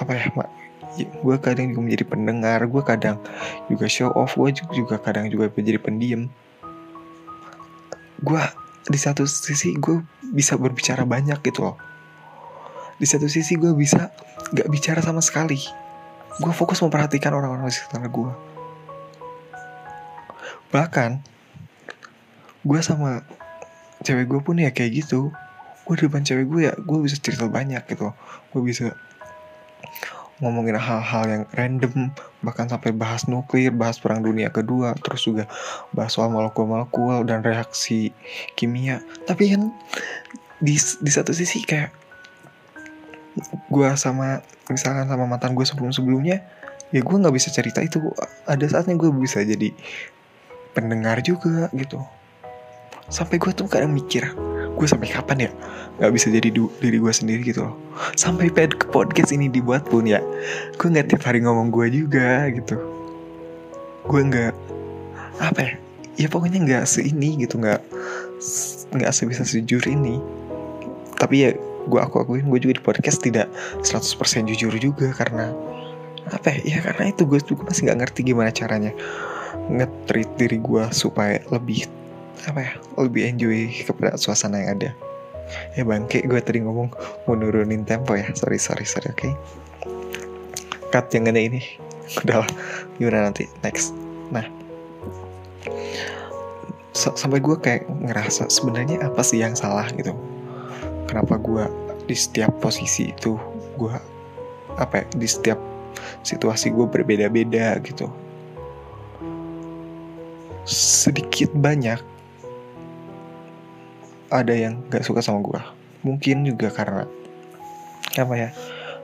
apa 0.00 0.12
ya 0.18 0.26
mak 0.34 0.48
gue 0.98 1.36
kadang 1.40 1.72
juga 1.72 1.80
menjadi 1.88 2.04
pendengar 2.04 2.60
gue 2.68 2.82
kadang 2.84 3.16
juga 3.72 3.86
show 3.88 4.12
off 4.12 4.36
gue 4.36 4.52
juga 4.74 4.98
kadang 4.98 5.30
juga 5.30 5.48
menjadi 5.52 5.78
pendiam. 5.78 6.22
Gue 8.22 8.42
di 8.90 8.98
satu 8.98 9.24
sisi 9.24 9.78
gue 9.78 10.02
bisa 10.34 10.58
berbicara 10.58 11.06
banyak 11.06 11.38
gitu 11.44 11.70
loh. 11.70 11.76
Di 12.98 13.06
satu 13.06 13.30
sisi 13.30 13.56
gue 13.56 13.72
bisa 13.74 14.10
gak 14.52 14.68
bicara 14.68 15.00
sama 15.00 15.22
sekali. 15.22 15.58
Gue 16.40 16.52
fokus 16.54 16.80
memperhatikan 16.82 17.34
orang-orang 17.36 17.68
di 17.68 17.76
sekitar 17.76 18.04
gue 18.08 18.52
bahkan 20.72 21.20
gue 22.62 22.80
sama 22.82 23.26
cewek 24.02 24.26
gue 24.30 24.40
pun 24.42 24.58
ya 24.58 24.70
kayak 24.70 25.04
gitu. 25.06 25.30
Gue 25.82 25.94
di 25.98 26.06
depan 26.06 26.22
cewek 26.22 26.46
gue 26.46 26.60
ya 26.70 26.72
gue 26.78 26.98
bisa 27.02 27.18
cerita 27.18 27.46
banyak 27.50 27.82
gitu. 27.90 28.14
Gue 28.54 28.62
bisa 28.62 28.94
ngomongin 30.42 30.74
hal-hal 30.74 31.24
yang 31.30 31.44
random 31.54 32.10
bahkan 32.42 32.66
sampai 32.66 32.90
bahas 32.90 33.30
nuklir 33.30 33.70
bahas 33.70 34.02
perang 34.02 34.26
dunia 34.26 34.50
kedua 34.50 34.90
terus 34.98 35.22
juga 35.22 35.46
bahas 35.94 36.10
soal 36.18 36.34
molekul-molekul 36.34 37.22
dan 37.26 37.46
reaksi 37.46 38.10
kimia. 38.58 39.02
Tapi 39.26 39.54
kan 39.54 39.70
di 40.62 40.78
di 40.78 41.10
satu 41.10 41.30
sisi 41.34 41.62
kayak 41.62 41.94
gue 43.70 43.88
sama 43.94 44.42
misalkan 44.66 45.06
sama 45.06 45.24
mantan 45.30 45.54
gue 45.54 45.64
sebelum 45.64 45.94
sebelumnya 45.94 46.42
ya 46.90 47.00
gue 47.02 47.16
nggak 47.22 47.34
bisa 47.34 47.54
cerita 47.54 47.78
itu. 47.82 48.02
Ada 48.46 48.78
saatnya 48.78 48.98
gue 48.98 49.10
bisa 49.14 49.42
jadi 49.46 49.70
pendengar 50.74 51.22
juga 51.22 51.70
gitu 51.74 52.02
sampai 53.12 53.36
gue 53.36 53.52
tuh 53.52 53.68
kadang 53.68 53.92
mikir 53.92 54.32
gue 54.72 54.86
sampai 54.88 55.12
kapan 55.12 55.46
ya 55.46 55.50
nggak 56.00 56.12
bisa 56.16 56.32
jadi 56.32 56.48
du- 56.48 56.72
diri 56.80 56.96
gue 56.96 57.12
sendiri 57.12 57.44
gitu 57.44 57.68
loh. 57.68 57.76
Sampai 58.16 58.48
ke 58.50 58.88
podcast 58.88 59.30
ini 59.30 59.52
dibuat 59.52 59.84
pun 59.84 60.08
ya 60.08 60.24
gue 60.80 60.88
nggak 60.88 61.12
tiap 61.12 61.22
hari 61.28 61.44
ngomong 61.44 61.68
gue 61.68 61.86
juga 61.92 62.48
gitu. 62.48 62.80
Gue 64.08 64.20
nggak 64.24 64.56
apa 65.38 65.60
ya 65.60 65.72
ya 66.16 66.26
pokoknya 66.32 66.64
nggak 66.64 66.84
seini 66.88 67.44
gitu 67.44 67.60
nggak 67.60 67.84
nggak 68.96 69.12
sebisa 69.12 69.44
sejujur 69.44 69.84
ini. 69.86 70.16
Tapi 71.20 71.36
ya 71.44 71.50
gue 71.86 72.00
aku 72.00 72.24
akuin 72.24 72.48
gue 72.48 72.60
juga 72.62 72.74
di 72.80 72.82
podcast 72.82 73.20
tidak 73.20 73.52
100% 73.84 74.48
jujur 74.48 74.72
juga 74.80 75.12
karena 75.12 75.52
apa 76.30 76.54
ya, 76.54 76.78
ya 76.78 76.78
karena 76.80 77.10
itu 77.10 77.26
gue 77.28 77.38
juga 77.42 77.68
masih 77.68 77.90
nggak 77.90 77.98
ngerti 77.98 78.20
gimana 78.22 78.50
caranya 78.54 78.94
nge-treat 79.68 80.30
diri 80.38 80.58
gue 80.62 80.84
supaya 80.94 81.42
lebih 81.50 81.86
apa 82.48 82.60
ya 82.60 82.72
lebih 82.98 83.22
enjoy 83.28 83.70
kepada 83.86 84.18
suasana 84.18 84.62
yang 84.62 84.70
ada. 84.80 84.90
Ya 85.76 85.84
bangke 85.84 86.24
gue 86.24 86.40
tadi 86.40 86.64
ngomong 86.64 86.88
mau 87.28 87.34
nurunin 87.36 87.84
tempo 87.84 88.16
ya. 88.16 88.28
Sorry 88.32 88.56
sorry 88.56 88.88
sorry 88.88 89.12
oke. 89.12 89.20
Okay? 89.20 89.32
cut 90.92 91.08
yang 91.16 91.32
ada 91.32 91.40
ini. 91.40 91.64
Udah 92.22 92.44
gimana 93.00 93.32
nanti? 93.32 93.48
Next. 93.64 93.96
Nah. 94.28 94.44
S- 96.92 97.16
sampai 97.16 97.40
gue 97.40 97.56
kayak 97.56 97.88
ngerasa 97.88 98.52
sebenarnya 98.52 99.00
apa 99.08 99.24
sih 99.24 99.40
yang 99.40 99.56
salah 99.56 99.88
gitu? 99.96 100.12
Kenapa 101.08 101.40
gue 101.40 101.64
di 102.04 102.12
setiap 102.12 102.52
posisi 102.60 103.08
itu 103.16 103.40
gue 103.80 103.94
apa 104.76 105.00
ya 105.00 105.04
di 105.16 105.24
setiap 105.24 105.56
situasi 106.20 106.68
gue 106.68 106.84
berbeda-beda 106.84 107.80
gitu? 107.80 108.12
Sedikit 110.68 111.48
banyak 111.56 112.11
ada 114.32 114.56
yang 114.56 114.80
gak 114.88 115.04
suka 115.04 115.20
sama 115.20 115.44
gue 115.44 115.60
mungkin 116.02 116.42
juga 116.42 116.72
karena 116.72 117.06
apa 118.18 118.34
ya 118.34 118.50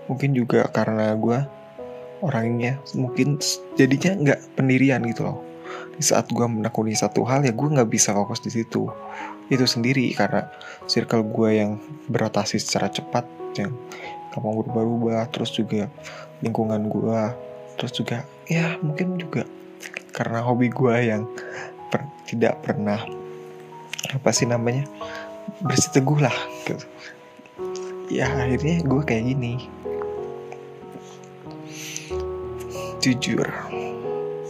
mungkin 0.09 0.33
juga 0.35 0.67
karena 0.73 1.15
gue 1.15 1.39
orangnya 2.21 2.83
mungkin 2.99 3.39
jadinya 3.79 4.13
nggak 4.19 4.41
pendirian 4.59 5.05
gitu 5.07 5.23
loh. 5.29 5.39
Di 5.99 6.03
saat 6.03 6.31
gue 6.31 6.47
menekuni 6.47 6.95
satu 6.95 7.23
hal 7.27 7.47
ya 7.47 7.53
gue 7.55 7.69
nggak 7.69 7.91
bisa 7.91 8.11
fokus 8.15 8.43
di 8.43 8.51
situ. 8.51 8.91
Itu 9.53 9.65
sendiri 9.65 10.11
karena 10.17 10.51
circle 10.91 11.23
gue 11.29 11.51
yang 11.63 11.79
berotasi 12.11 12.59
secara 12.59 12.91
cepat 12.91 13.25
yang 13.57 13.73
gampang 14.35 14.55
berubah-ubah 14.65 15.31
terus 15.33 15.55
juga 15.55 15.89
lingkungan 16.45 16.87
gue 16.87 17.21
terus 17.79 17.95
juga 17.95 18.27
ya 18.47 18.79
mungkin 18.83 19.19
juga 19.19 19.47
karena 20.15 20.43
hobi 20.43 20.71
gue 20.71 20.95
yang 20.99 21.27
per- 21.91 22.11
tidak 22.27 22.59
pernah 22.63 23.03
apa 24.15 24.31
sih 24.31 24.47
namanya 24.47 24.87
bersiteguh 25.65 26.19
lah. 26.23 26.37
Gitu. 26.65 26.85
ya 28.09 28.29
akhirnya 28.29 28.85
gue 28.85 29.03
kayak 29.05 29.25
gini. 29.25 29.55
Jujur 32.99 33.47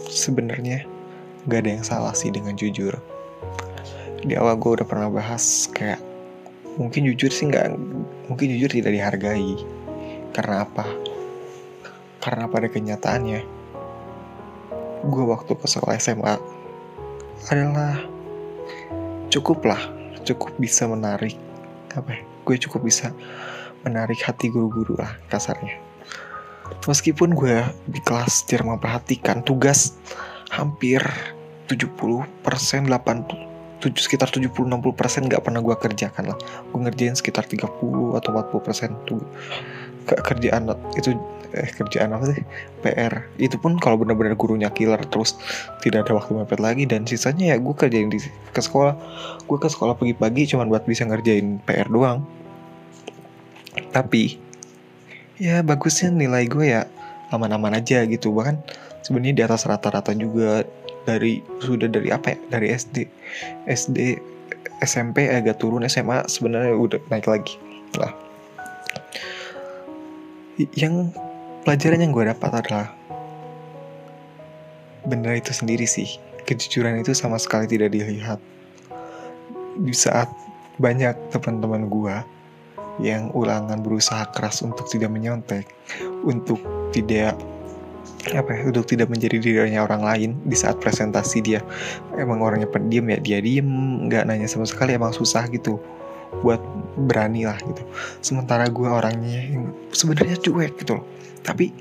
sebenarnya 0.09 0.83
gak 1.47 1.59
ada 1.63 1.69
yang 1.79 1.85
salah 1.85 2.13
sih 2.15 2.31
dengan 2.31 2.55
jujur. 2.55 2.95
Di 4.19 4.35
awal 4.35 4.59
gue 4.59 4.81
udah 4.81 4.87
pernah 4.87 5.07
bahas 5.07 5.69
kayak 5.71 6.01
mungkin 6.75 7.07
jujur 7.07 7.31
sih 7.31 7.47
nggak 7.47 7.75
mungkin 8.27 8.47
jujur 8.55 8.71
tidak 8.71 8.91
dihargai. 8.95 9.55
Karena 10.35 10.63
apa? 10.67 10.85
Karena 12.19 12.51
pada 12.51 12.67
kenyataannya 12.67 13.41
gue 14.99 15.23
waktu 15.23 15.51
ke 15.55 15.65
sekolah 15.67 15.95
SMA 15.95 16.35
adalah 17.47 18.03
cukup 19.31 19.63
lah 19.63 19.98
cukup 20.25 20.55
bisa 20.59 20.85
menarik 20.89 21.35
apa 21.95 22.09
ya 22.13 22.21
gue 22.49 22.55
cukup 22.65 22.81
bisa 22.85 23.13
menarik 23.85 24.19
hati 24.25 24.49
guru-guru 24.49 24.97
lah 24.97 25.15
kasarnya. 25.29 25.77
Meskipun 26.85 27.37
gue 27.37 27.61
di 27.85 28.01
kelas 28.01 28.45
jarang 28.49 28.73
memperhatikan 28.73 29.45
tugas 29.45 29.97
hampir 30.49 31.01
70% 31.69 32.25
80 32.89 33.49
tujuh, 33.79 34.01
sekitar 34.03 34.27
70-60% 34.27 35.29
nggak 35.31 35.41
pernah 35.45 35.61
gue 35.63 35.75
kerjakan 35.77 36.35
lah. 36.35 36.37
Gue 36.69 36.79
ngerjain 36.83 37.15
sekitar 37.15 37.47
30 37.47 37.69
atau 38.17 38.29
40% 38.33 39.07
tuh 39.07 39.23
ke 39.23 39.88
kerjaan 40.17 40.73
itu 40.97 41.13
eh 41.49 41.69
kerjaan 41.73 42.13
apa 42.13 42.29
sih? 42.29 42.41
PR 42.85 43.25
itu 43.41 43.57
pun 43.57 43.81
kalau 43.81 43.97
benar-benar 43.97 44.37
gurunya 44.37 44.69
killer 44.69 45.01
terus 45.09 45.33
tidak 45.81 46.05
ada 46.05 46.21
waktu 46.21 46.37
mepet 46.37 46.61
lagi 46.61 46.83
dan 46.85 47.09
sisanya 47.09 47.53
ya 47.53 47.57
gue 47.57 47.73
kerjain 47.73 48.09
di 48.13 48.21
ke 48.53 48.61
sekolah. 48.61 48.93
Gue 49.49 49.57
ke 49.57 49.65
sekolah 49.65 49.97
pagi-pagi 49.97 50.53
cuma 50.53 50.69
buat 50.69 50.85
bisa 50.85 51.09
ngerjain 51.09 51.57
PR 51.65 51.89
doang. 51.89 52.21
Tapi 53.89 54.37
ya 55.41 55.65
bagusnya 55.65 56.13
nilai 56.13 56.45
gue 56.45 56.65
ya 56.69 56.85
aman-aman 57.33 57.81
aja 57.81 58.05
gitu. 58.05 58.29
Bahkan 58.29 58.61
sebenarnya 59.01 59.35
di 59.41 59.43
atas 59.45 59.65
rata-rata 59.65 60.13
juga 60.13 60.61
dari 61.09 61.41
sudah 61.65 61.89
dari 61.89 62.13
apa 62.13 62.37
ya? 62.37 62.37
Dari 62.53 62.67
SD 62.69 62.95
SD 63.65 63.97
SMP 64.85 65.33
agak 65.33 65.57
turun 65.57 65.81
SMA 65.89 66.29
sebenarnya 66.29 66.77
udah 66.77 66.99
naik 67.09 67.25
lagi 67.25 67.57
lah 67.97 68.28
yang 70.75 71.15
pelajaran 71.63 72.03
yang 72.03 72.11
gue 72.11 72.27
dapat 72.27 72.51
adalah 72.65 72.87
benar 75.07 75.39
itu 75.39 75.55
sendiri 75.55 75.87
sih. 75.87 76.19
Kejujuran 76.43 76.99
itu 76.99 77.13
sama 77.13 77.37
sekali 77.39 77.69
tidak 77.69 77.93
dilihat. 77.93 78.41
Di 79.79 79.95
saat 79.95 80.27
banyak 80.79 81.15
teman-teman 81.31 81.87
gue 81.87 82.15
yang 82.99 83.31
ulangan 83.31 83.79
berusaha 83.79 84.27
keras 84.35 84.59
untuk 84.59 84.87
tidak 84.91 85.07
menyontek 85.11 85.63
untuk 86.27 86.59
tidak 86.91 87.39
apa 88.35 88.51
ya 88.51 88.61
untuk 88.67 88.83
tidak 88.83 89.07
menjadi 89.07 89.39
dirinya 89.39 89.87
orang 89.87 90.03
lain 90.03 90.29
di 90.43 90.51
saat 90.51 90.75
presentasi 90.83 91.39
dia 91.39 91.63
emang 92.19 92.43
orangnya 92.43 92.67
pendiam 92.67 93.07
ya 93.07 93.15
dia 93.23 93.39
diem 93.39 93.67
nggak 94.11 94.27
nanya 94.27 94.47
sama 94.51 94.67
sekali 94.67 94.99
emang 94.99 95.15
susah 95.15 95.47
gitu 95.47 95.79
buat 96.41 96.61
berani 96.95 97.47
lah 97.47 97.57
gitu. 97.63 97.83
Sementara 98.23 98.67
gue 98.69 98.89
orangnya 98.89 99.41
yang 99.43 99.73
sebenarnya 99.91 100.39
cuek 100.39 100.79
gitu 100.79 101.01
loh. 101.01 101.05
Tapi 101.41 101.71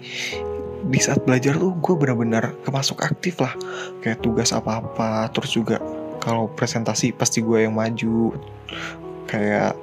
di 0.79 1.01
saat 1.03 1.27
belajar 1.27 1.59
tuh 1.59 1.75
gue 1.75 1.95
benar-benar 1.99 2.55
kemasuk 2.65 3.03
aktif 3.05 3.39
lah. 3.43 3.55
Kayak 4.03 4.23
tugas 4.25 4.51
apa-apa 4.55 5.29
terus 5.35 5.55
juga 5.55 5.83
kalau 6.19 6.51
presentasi 6.51 7.15
pasti 7.15 7.45
gue 7.45 7.69
yang 7.69 7.75
maju. 7.77 8.35
Kayak 9.29 9.77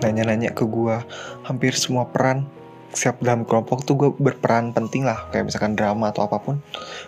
nanya-nanya 0.00 0.54
ke 0.54 0.64
gue 0.64 0.96
hampir 1.44 1.74
semua 1.76 2.08
peran 2.08 2.46
siap 2.92 3.24
dalam 3.24 3.48
kelompok 3.48 3.88
tuh 3.88 3.96
gue 3.96 4.10
berperan 4.14 4.70
penting 4.70 5.04
lah. 5.04 5.28
Kayak 5.32 5.52
misalkan 5.52 5.74
drama 5.74 6.12
atau 6.12 6.28
apa 6.28 6.38
pun 6.38 6.60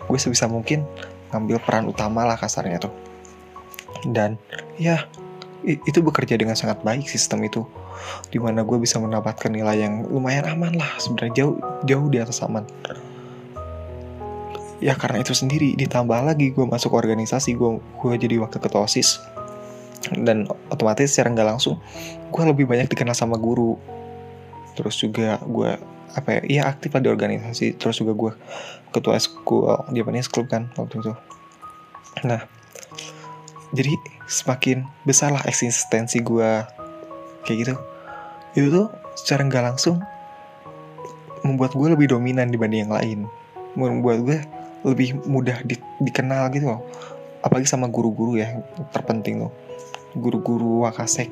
gue 0.05 0.19
sebisa 0.19 0.49
mungkin 0.49 0.83
ngambil 1.33 1.61
peran 1.61 1.85
utama 1.89 2.25
lah 2.25 2.37
kasarnya 2.37 2.83
tuh. 2.83 2.93
Dan 4.05 4.37
ya 4.77 5.07
itu 5.65 5.99
bekerja 6.05 6.37
dengan 6.37 6.53
sangat 6.53 6.85
baik 6.85 7.09
sistem 7.09 7.41
itu 7.41 7.65
di 8.29 8.37
mana 8.37 8.61
gue 8.61 8.77
bisa 8.77 9.01
mendapatkan 9.01 9.49
nilai 9.49 9.81
yang 9.81 10.05
lumayan 10.05 10.45
aman 10.45 10.77
lah 10.77 10.91
sebenarnya 11.01 11.33
jauh 11.33 11.57
jauh 11.89 12.07
di 12.07 12.21
atas 12.21 12.45
aman. 12.45 12.63
Ya 14.83 14.93
karena 14.93 15.25
itu 15.25 15.33
sendiri 15.33 15.73
ditambah 15.73 16.21
lagi 16.21 16.53
gue 16.53 16.65
masuk 16.67 16.93
organisasi 16.93 17.57
gue 17.57 17.81
gue 17.81 18.13
jadi 18.21 18.37
wakil 18.37 18.61
ketua 18.61 18.85
osis. 18.85 19.17
Dan 20.13 20.45
otomatis 20.69 21.09
secara 21.09 21.33
nggak 21.33 21.47
langsung 21.57 21.81
gue 22.29 22.43
lebih 22.45 22.69
banyak 22.69 22.85
dikenal 22.85 23.17
sama 23.17 23.41
guru. 23.41 23.73
Terus 24.77 25.01
juga 25.01 25.41
gue 25.41 25.73
apa 26.15 26.29
ya 26.39 26.41
iya 26.45 26.61
aktif 26.69 26.93
lah 26.93 27.01
di 27.01 27.09
organisasi. 27.09 27.81
Terus 27.81 27.97
juga 27.97 28.13
gue 28.13 28.31
ketua 28.93 29.17
school 29.17 29.65
Japanese 29.89 30.29
club 30.29 30.45
kan 30.45 30.69
waktu 30.77 31.01
itu. 31.01 31.13
Nah 32.23 32.54
jadi 33.75 33.93
semakin 34.25 34.87
besar 35.03 35.35
lah 35.35 35.43
eksistensi 35.43 36.23
gue 36.23 36.63
kayak 37.43 37.57
gitu. 37.59 37.75
Itu 38.55 38.67
tuh 38.71 38.87
secara 39.19 39.43
nggak 39.45 39.63
langsung 39.75 39.99
membuat 41.43 41.75
gue 41.77 41.87
lebih 41.93 42.15
dominan 42.15 42.49
dibanding 42.49 42.87
yang 42.87 42.93
lain. 42.95 43.19
Membuat 43.75 44.17
gue 44.23 44.37
lebih 44.87 45.19
mudah 45.27 45.61
di- 45.61 45.81
dikenal 46.01 46.49
gitu 46.55 46.71
loh. 46.71 46.81
Apalagi 47.43 47.67
sama 47.69 47.91
guru-guru 47.91 48.39
ya 48.39 48.63
terpenting 48.95 49.45
tuh. 49.45 49.53
Guru-guru 50.17 50.87
wakasek. 50.87 51.29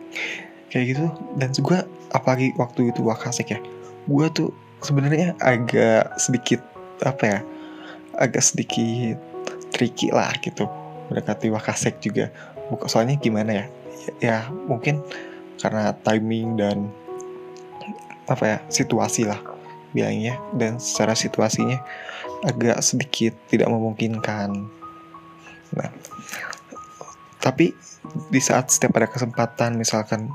Kayak 0.69 0.85
gitu. 0.91 1.05
Dan 1.39 1.49
juga 1.55 1.87
apalagi 2.13 2.53
waktu 2.59 2.93
itu 2.93 3.01
wakasek 3.01 3.57
ya 3.57 3.59
gue 4.03 4.25
tuh 4.35 4.49
sebenarnya 4.83 5.33
agak 5.39 6.19
sedikit 6.19 6.59
apa 7.01 7.23
ya 7.23 7.39
agak 8.19 8.43
sedikit 8.45 9.17
tricky 9.73 10.13
lah 10.13 10.29
gitu 10.43 10.69
mendekati 11.13 11.53
wakasek 11.53 12.01
juga. 12.01 12.33
Soalnya 12.89 13.21
gimana 13.21 13.51
ya? 13.53 13.65
Ya, 14.17 14.37
mungkin 14.49 15.05
karena 15.61 15.93
timing 16.01 16.57
dan 16.57 16.89
apa 18.25 18.43
ya 18.43 18.57
situasi 18.73 19.29
lah 19.29 19.37
bilangnya. 19.93 20.41
Dan 20.57 20.81
secara 20.81 21.13
situasinya 21.13 21.77
agak 22.43 22.81
sedikit 22.81 23.37
tidak 23.47 23.69
memungkinkan. 23.69 24.49
Nah 25.77 25.89
tapi 27.43 27.75
di 28.31 28.39
saat 28.39 28.71
setiap 28.71 28.95
ada 28.99 29.07
kesempatan 29.11 29.75
misalkan 29.75 30.31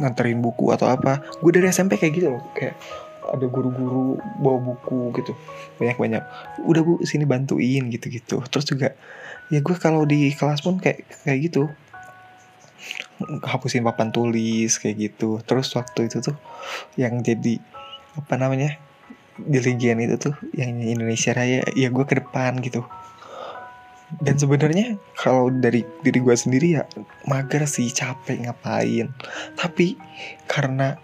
nganterin 0.00 0.40
buku 0.40 0.72
atau 0.72 0.88
apa 0.88 1.20
gue 1.44 1.50
dari 1.52 1.68
SMP 1.68 2.00
kayak 2.00 2.12
gitu 2.16 2.28
loh. 2.32 2.42
Kayak 2.56 2.80
ada 3.28 3.44
guru-guru 3.44 4.16
bawa 4.40 4.72
buku 4.72 5.12
gitu. 5.20 5.36
Banyak-banyak. 5.76 6.24
Udah 6.64 6.80
bu 6.80 7.04
sini 7.04 7.28
bantuin 7.28 7.92
gitu-gitu. 7.92 8.40
Terus 8.48 8.64
juga 8.64 8.96
ya 9.48 9.60
gue 9.64 9.76
kalau 9.76 10.04
di 10.04 10.32
kelas 10.32 10.60
pun 10.64 10.80
kayak 10.80 11.04
kayak 11.24 11.52
gitu. 11.52 11.68
Hapusin 13.44 13.82
papan 13.82 14.14
tulis 14.14 14.78
kayak 14.78 14.96
gitu. 15.10 15.42
Terus 15.44 15.72
waktu 15.74 16.06
itu 16.06 16.22
tuh 16.22 16.36
yang 16.94 17.20
jadi 17.24 17.58
apa 18.16 18.34
namanya 18.38 18.78
dirigen 19.38 20.02
itu 20.02 20.18
tuh 20.18 20.34
yang 20.54 20.78
Indonesia 20.82 21.30
Raya 21.34 21.62
ya 21.74 21.88
gue 21.90 22.04
ke 22.06 22.18
depan 22.18 22.58
gitu. 22.62 22.86
Dan 24.08 24.40
sebenarnya 24.40 24.96
kalau 25.20 25.52
dari 25.52 25.84
diri 26.00 26.24
gue 26.24 26.32
sendiri 26.32 26.80
ya 26.80 26.82
mager 27.28 27.68
sih 27.68 27.92
capek 27.92 28.48
ngapain. 28.48 29.12
Tapi 29.52 30.00
karena 30.48 30.96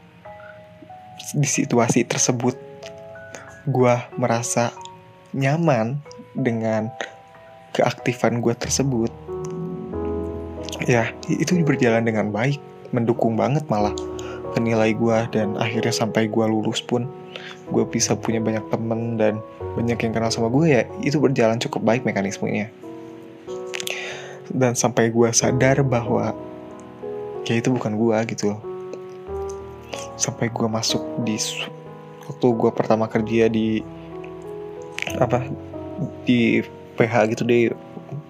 di 1.35 1.49
situasi 1.49 2.05
tersebut 2.09 2.57
gue 3.69 3.95
merasa 4.21 4.73
nyaman 5.33 6.01
dengan 6.37 6.93
keaktifan 7.75 8.39
gue 8.39 8.55
tersebut. 8.55 9.11
Ya 10.87 11.11
itu 11.27 11.59
berjalan 11.67 12.07
dengan 12.07 12.31
baik 12.31 12.63
mendukung 12.95 13.35
banget 13.35 13.67
malah 13.67 13.93
ke 14.55 14.59
nilai 14.63 14.95
gue 14.95 15.19
dan 15.35 15.59
akhirnya 15.59 15.91
sampai 15.91 16.31
gue 16.31 16.47
lulus 16.47 16.79
pun 16.79 17.11
gue 17.75 17.85
bisa 17.91 18.15
punya 18.15 18.39
banyak 18.39 18.63
temen 18.71 19.19
dan 19.19 19.43
banyak 19.75 19.99
yang 19.99 20.13
kenal 20.15 20.31
sama 20.31 20.47
gue 20.47 20.71
ya 20.71 20.83
itu 21.03 21.19
berjalan 21.19 21.59
cukup 21.59 21.83
baik 21.83 22.03
mekanismenya. 22.07 22.71
Dan 24.55 24.79
sampai 24.79 25.11
gue 25.11 25.29
sadar 25.35 25.83
bahwa 25.83 26.31
ya 27.43 27.59
itu 27.59 27.75
bukan 27.75 27.99
gue 27.99 28.17
gitu 28.31 28.55
loh. 28.55 28.61
Sampai 30.15 30.47
gue 30.47 30.69
masuk 30.71 31.03
di 31.27 31.35
waktu 32.25 32.47
gue 32.55 32.71
pertama 32.71 33.11
kerja 33.11 33.51
di 33.51 33.83
apa 35.19 35.43
di 36.23 36.63
PH 36.95 37.15
gitu 37.35 37.43
di 37.45 37.69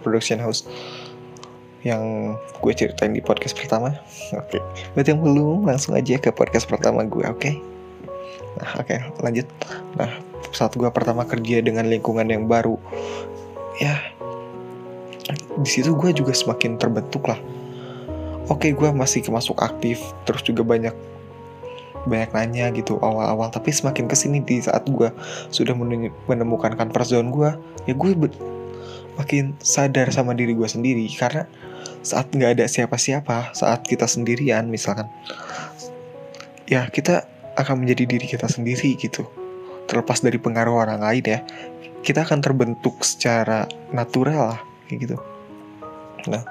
production 0.01 0.41
house 0.41 0.65
yang 1.85 2.35
gue 2.65 2.73
ceritain 2.73 3.13
di 3.13 3.21
podcast 3.21 3.53
pertama. 3.53 3.93
Oke. 4.33 4.59
Buat 4.97 5.07
yang 5.07 5.21
belum 5.21 5.69
langsung 5.69 5.93
aja 5.93 6.17
ke 6.17 6.33
podcast 6.33 6.65
pertama 6.65 7.05
gue 7.05 7.29
oke? 7.29 7.51
Nah 8.57 8.71
oke 8.81 8.97
lanjut. 9.21 9.47
Nah 10.01 10.11
saat 10.51 10.73
gue 10.73 10.89
pertama 10.89 11.29
kerja 11.29 11.61
dengan 11.61 11.85
lingkungan 11.89 12.25
yang 12.25 12.49
baru 12.49 12.81
ya 13.83 14.01
di 15.61 15.69
situ 15.69 15.93
gue 15.93 16.17
juga 16.17 16.33
semakin 16.33 16.81
terbentuk 16.81 17.29
lah. 17.29 17.39
Oke 18.49 18.73
gue 18.73 18.89
masih 18.89 19.21
masuk 19.29 19.61
aktif 19.61 20.01
terus 20.25 20.41
juga 20.41 20.65
banyak 20.65 20.97
banyak 22.05 22.31
nanya 22.37 22.69
gitu 22.77 23.01
awal-awal 23.01 23.49
tapi 23.49 23.73
semakin 23.73 24.05
ke 24.05 24.17
sini 24.17 24.45
di 24.45 24.61
saat 24.61 24.85
gue 24.89 25.09
sudah 25.49 25.73
menemukan 26.29 26.77
comfort 26.77 27.09
zone 27.09 27.33
gue 27.33 27.51
ya 27.89 27.97
gue 27.97 28.11
makin 29.15 29.55
sadar 29.63 30.11
sama 30.11 30.35
diri 30.35 30.55
gue 30.55 30.69
sendiri. 30.69 31.07
Karena 31.15 31.47
saat 32.05 32.29
nggak 32.37 32.61
ada 32.61 32.65
siapa-siapa 32.69 33.57
saat 33.57 33.81
kita 33.89 34.05
sendirian 34.05 34.69
misalkan 34.69 35.09
ya 36.69 36.85
kita 36.93 37.25
akan 37.57 37.81
menjadi 37.85 38.05
diri 38.05 38.27
kita 38.29 38.45
sendiri 38.45 38.97
gitu. 39.01 39.25
Terlepas 39.89 40.21
dari 40.21 40.37
pengaruh 40.37 40.85
orang 40.85 41.01
lain 41.01 41.25
ya 41.25 41.41
kita 42.05 42.29
akan 42.29 42.45
terbentuk 42.45 43.01
secara 43.01 43.65
natural 43.89 44.57
lah 44.57 44.61
kayak 44.87 45.09
gitu. 45.09 45.17
Nah 46.29 46.45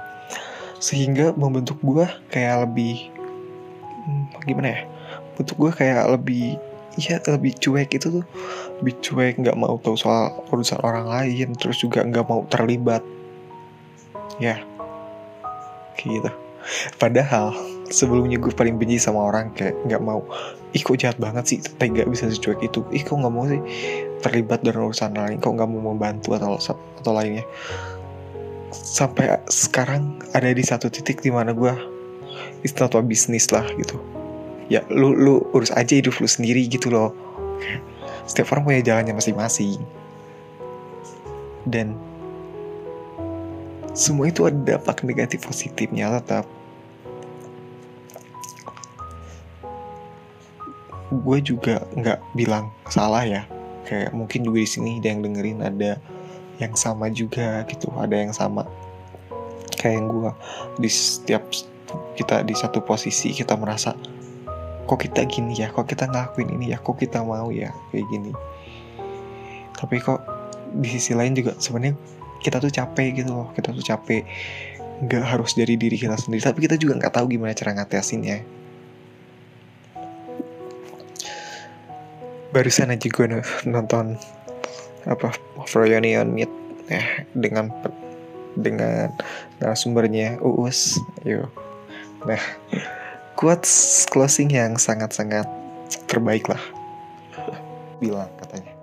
sehingga 0.82 1.32
membentuk 1.38 1.78
gua 1.80 2.10
kayak 2.34 2.68
lebih 2.68 3.14
hmm, 4.10 4.44
gimana 4.50 4.68
ya? 4.74 4.82
Bentuk 5.38 5.56
gua 5.62 5.72
kayak 5.72 6.10
lebih 6.18 6.58
ya 6.98 7.18
lebih 7.30 7.54
cuek 7.58 7.90
itu 7.98 8.22
tuh. 8.22 8.26
Lebih 8.82 8.96
cuek 9.02 9.36
nggak 9.42 9.58
mau 9.58 9.78
tahu 9.82 9.98
soal 9.98 10.34
urusan 10.54 10.82
orang 10.86 11.10
lain 11.10 11.54
terus 11.58 11.82
juga 11.82 12.06
nggak 12.06 12.26
mau 12.26 12.46
terlibat. 12.50 13.02
Ya 14.38 14.62
kayak 15.98 16.10
gitu. 16.20 16.32
Padahal 16.96 17.54
sebelumnya 17.92 18.40
gue 18.40 18.50
paling 18.56 18.80
benci 18.80 18.98
sama 18.98 19.30
orang 19.30 19.52
kayak 19.54 19.78
nggak 19.86 20.02
mau. 20.04 20.24
Ih 20.74 20.82
kok 20.82 20.98
jahat 20.98 21.22
banget 21.22 21.44
sih 21.46 21.60
tega 21.78 22.08
bisa 22.10 22.26
secuek 22.30 22.66
itu. 22.66 22.82
Ih 22.90 23.04
kok 23.06 23.20
nggak 23.20 23.34
mau 23.34 23.46
sih 23.46 23.62
terlibat 24.24 24.64
dalam 24.66 24.90
urusan 24.90 25.14
lain? 25.14 25.38
Kok 25.38 25.54
nggak 25.54 25.70
mau 25.70 25.94
membantu 25.94 26.34
atau 26.34 26.58
atau 26.58 27.14
lainnya? 27.14 27.46
Sampai 28.74 29.38
sekarang 29.52 30.18
ada 30.34 30.50
di 30.50 30.64
satu 30.66 30.90
titik 30.90 31.22
di 31.22 31.30
mana 31.30 31.54
gue 31.54 31.94
it's 32.64 32.74
not 32.80 32.96
a 32.96 33.02
lah 33.04 33.68
gitu 33.78 34.23
ya 34.74 34.82
lu 34.90 35.14
lu 35.14 35.46
urus 35.54 35.70
aja 35.70 35.94
hidup 35.94 36.18
lu 36.18 36.26
sendiri 36.26 36.66
gitu 36.66 36.90
loh. 36.90 37.14
Setiap 38.26 38.58
orang 38.58 38.66
punya 38.66 38.82
jalannya 38.82 39.14
masing-masing. 39.14 39.78
Dan 41.70 41.94
semua 43.94 44.34
itu 44.34 44.50
ada 44.50 44.58
dampak 44.58 45.06
negatif 45.06 45.46
positifnya 45.46 46.10
tetap. 46.18 46.50
Gue 51.14 51.38
juga 51.46 51.86
nggak 51.94 52.34
bilang 52.34 52.74
salah 52.90 53.22
ya. 53.22 53.46
Kayak 53.86 54.18
mungkin 54.18 54.42
juga 54.42 54.58
di 54.66 54.70
sini 54.70 54.92
ada 54.98 55.08
yang 55.14 55.22
dengerin 55.22 55.60
ada 55.62 55.92
yang 56.62 56.74
sama 56.78 57.10
juga 57.10 57.66
gitu 57.66 57.90
ada 57.98 58.14
yang 58.14 58.34
sama 58.34 58.64
kayak 59.78 60.00
yang 60.00 60.08
gue 60.08 60.32
di 60.80 60.90
setiap 60.90 61.44
kita 62.16 62.46
di 62.46 62.54
satu 62.54 62.80
posisi 62.86 63.34
kita 63.34 63.58
merasa 63.58 63.98
kok 64.84 65.00
kita 65.00 65.24
gini 65.28 65.56
ya? 65.56 65.72
Kok 65.72 65.88
kita 65.88 66.10
ngelakuin 66.10 66.50
ini 66.56 66.76
ya? 66.76 66.78
Kok 66.80 66.96
kita 67.00 67.24
mau 67.24 67.50
ya? 67.50 67.72
Kayak 67.90 68.08
gini. 68.12 68.32
Tapi 69.74 69.96
kok 70.00 70.20
di 70.74 70.88
sisi 70.90 71.14
lain 71.14 71.36
juga 71.38 71.56
sebenarnya 71.60 71.96
kita 72.44 72.60
tuh 72.60 72.72
capek 72.72 73.24
gitu 73.24 73.32
loh. 73.32 73.48
Kita 73.56 73.72
tuh 73.72 73.84
capek 73.84 74.24
nggak 75.04 75.24
harus 75.24 75.56
dari 75.56 75.76
diri 75.80 75.96
kita 75.96 76.16
sendiri. 76.20 76.44
Tapi 76.44 76.60
kita 76.64 76.76
juga 76.80 77.00
nggak 77.00 77.14
tahu 77.16 77.26
gimana 77.32 77.56
cara 77.56 77.76
ngatasinnya. 77.76 78.44
Barusan 82.54 82.94
aja 82.94 83.08
gue 83.10 83.26
nonton 83.66 84.16
apa 85.04 85.34
Froyonion 85.66 86.30
Meet 86.32 86.52
ya 86.88 87.04
dengan 87.34 87.74
dengan 88.54 89.10
narasumbernya 89.58 90.38
Uus. 90.44 91.02
Yuk 91.26 91.64
nah 92.24 92.40
quotes 93.36 94.06
closing 94.10 94.50
yang 94.54 94.78
sangat-sangat 94.78 95.46
terbaik 96.10 96.48
lah. 96.50 96.62
Bilang 97.98 98.30
katanya. 98.40 98.74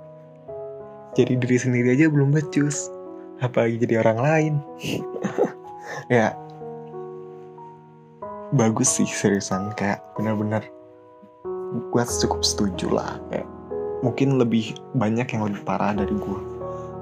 Jadi 1.15 1.37
diri 1.39 1.59
sendiri 1.59 1.89
aja 1.95 2.07
belum 2.07 2.31
becus. 2.35 2.91
Apalagi 3.41 3.81
jadi 3.83 4.03
orang 4.03 4.19
lain. 4.21 4.55
Ya. 6.07 6.35
Bagus 8.55 8.99
sih 8.99 9.07
seriusan. 9.07 9.75
Kayak 9.79 10.03
benar-benar 10.19 10.67
gue 11.91 12.03
cukup 12.03 12.43
setuju 12.43 12.91
lah. 12.91 13.19
Kayak 13.31 13.47
mungkin 14.03 14.39
lebih 14.39 14.75
banyak 14.97 15.29
yang 15.31 15.47
lebih 15.47 15.63
parah 15.63 15.95
dari 15.95 16.15
gue 16.15 16.41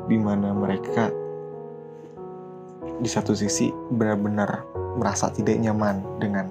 di 0.09 0.17
mana 0.17 0.51
mereka 0.57 1.13
di 2.99 3.07
satu 3.07 3.37
sisi 3.37 3.71
benar-benar 3.95 4.67
merasa 4.99 5.31
tidak 5.31 5.61
nyaman 5.63 6.03
dengan 6.19 6.51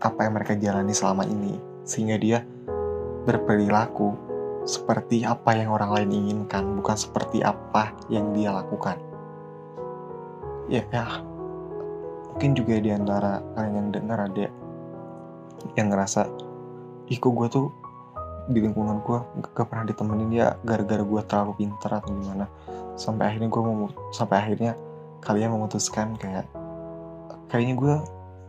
apa 0.00 0.24
yang 0.24 0.32
mereka 0.36 0.56
jalani 0.56 0.96
selama 0.96 1.28
ini 1.28 1.60
sehingga 1.84 2.16
dia 2.16 2.38
berperilaku 3.28 4.16
seperti 4.64 5.24
apa 5.24 5.56
yang 5.56 5.72
orang 5.72 5.92
lain 5.92 6.10
inginkan 6.12 6.80
bukan 6.80 6.96
seperti 6.96 7.40
apa 7.40 7.92
yang 8.12 8.32
dia 8.36 8.52
lakukan. 8.52 8.96
Ya 10.68 10.84
ya. 10.92 11.24
Mungkin 12.30 12.56
juga 12.56 12.80
di 12.80 12.90
antara 12.94 13.44
kalian 13.56 13.74
yang 13.76 13.88
dengar 13.92 14.18
ada 14.24 14.46
yang 15.76 15.92
ngerasa 15.92 16.30
kok 17.10 17.32
gue 17.34 17.48
tuh 17.50 17.66
di 18.46 18.62
lingkungan 18.62 19.02
gue 19.02 19.18
gak 19.50 19.66
pernah 19.66 19.82
ditemenin 19.82 20.30
ya 20.30 20.54
gara-gara 20.62 21.02
gue 21.02 21.20
terlalu 21.26 21.52
pintar 21.58 22.00
atau 22.00 22.14
gimana. 22.14 22.46
Sampai 22.94 23.34
akhirnya 23.34 23.50
gue 23.50 23.62
sampai 24.14 24.36
akhirnya 24.38 24.72
kalian 25.20 25.52
memutuskan 25.52 26.16
kayak 26.16 26.46
kayaknya 27.50 27.74
gue 27.76 27.94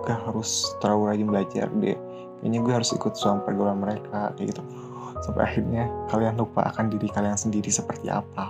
gak 0.06 0.20
harus 0.26 0.74
terlalu 0.82 1.14
rajin 1.14 1.28
belajar 1.30 1.68
deh. 1.78 1.98
Kayaknya 2.42 2.60
gue 2.66 2.74
harus 2.74 2.90
ikut 2.98 3.14
sama 3.14 3.46
pergaulan 3.46 3.78
mereka 3.78 4.34
kayak 4.34 4.58
gitu. 4.58 4.64
Sampai 5.22 5.46
akhirnya 5.46 5.86
kalian 6.10 6.42
lupa 6.42 6.66
akan 6.74 6.90
diri 6.90 7.06
kalian 7.14 7.38
sendiri 7.38 7.70
seperti 7.70 8.10
apa. 8.10 8.50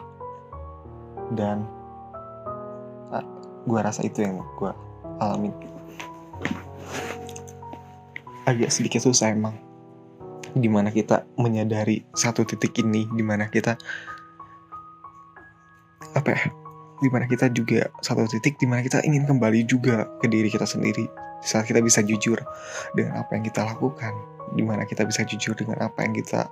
Dan 1.32 1.68
gue 3.68 3.80
rasa 3.80 4.02
itu 4.02 4.24
yang 4.24 4.42
gue 4.58 4.72
alami. 5.20 5.52
Agak 8.48 8.72
sedikit 8.74 9.04
susah 9.04 9.36
emang. 9.36 9.54
Di 10.52 10.68
mana 10.68 10.92
kita 10.92 11.28
menyadari 11.40 12.04
satu 12.12 12.44
titik 12.44 12.76
ini 12.84 13.08
di 13.12 13.24
mana 13.24 13.48
kita 13.48 13.80
apa 16.12 16.28
ya 16.28 16.44
di 17.00 17.08
mana 17.08 17.24
kita 17.24 17.48
juga 17.56 17.88
satu 18.04 18.28
titik 18.28 18.60
di 18.60 18.68
mana 18.68 18.84
kita 18.84 19.00
ingin 19.08 19.24
kembali 19.24 19.64
juga 19.64 20.12
ke 20.20 20.28
diri 20.28 20.52
kita 20.52 20.68
sendiri 20.68 21.08
saat 21.42 21.66
kita 21.66 21.82
bisa 21.82 22.06
jujur 22.06 22.38
dengan 22.94 23.26
apa 23.26 23.34
yang 23.38 23.44
kita 23.46 23.66
lakukan 23.66 24.14
di 24.54 24.62
mana 24.62 24.86
kita 24.86 25.06
bisa 25.06 25.26
jujur 25.26 25.58
dengan 25.58 25.82
apa 25.82 26.06
yang 26.06 26.14
kita 26.14 26.50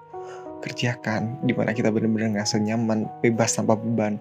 kerjakan 0.59 1.39
di 1.45 1.55
mana 1.55 1.71
kita 1.71 1.87
benar-benar 1.93 2.39
nggak 2.39 2.49
senyaman 2.49 3.07
bebas 3.23 3.55
tanpa 3.55 3.79
beban 3.79 4.19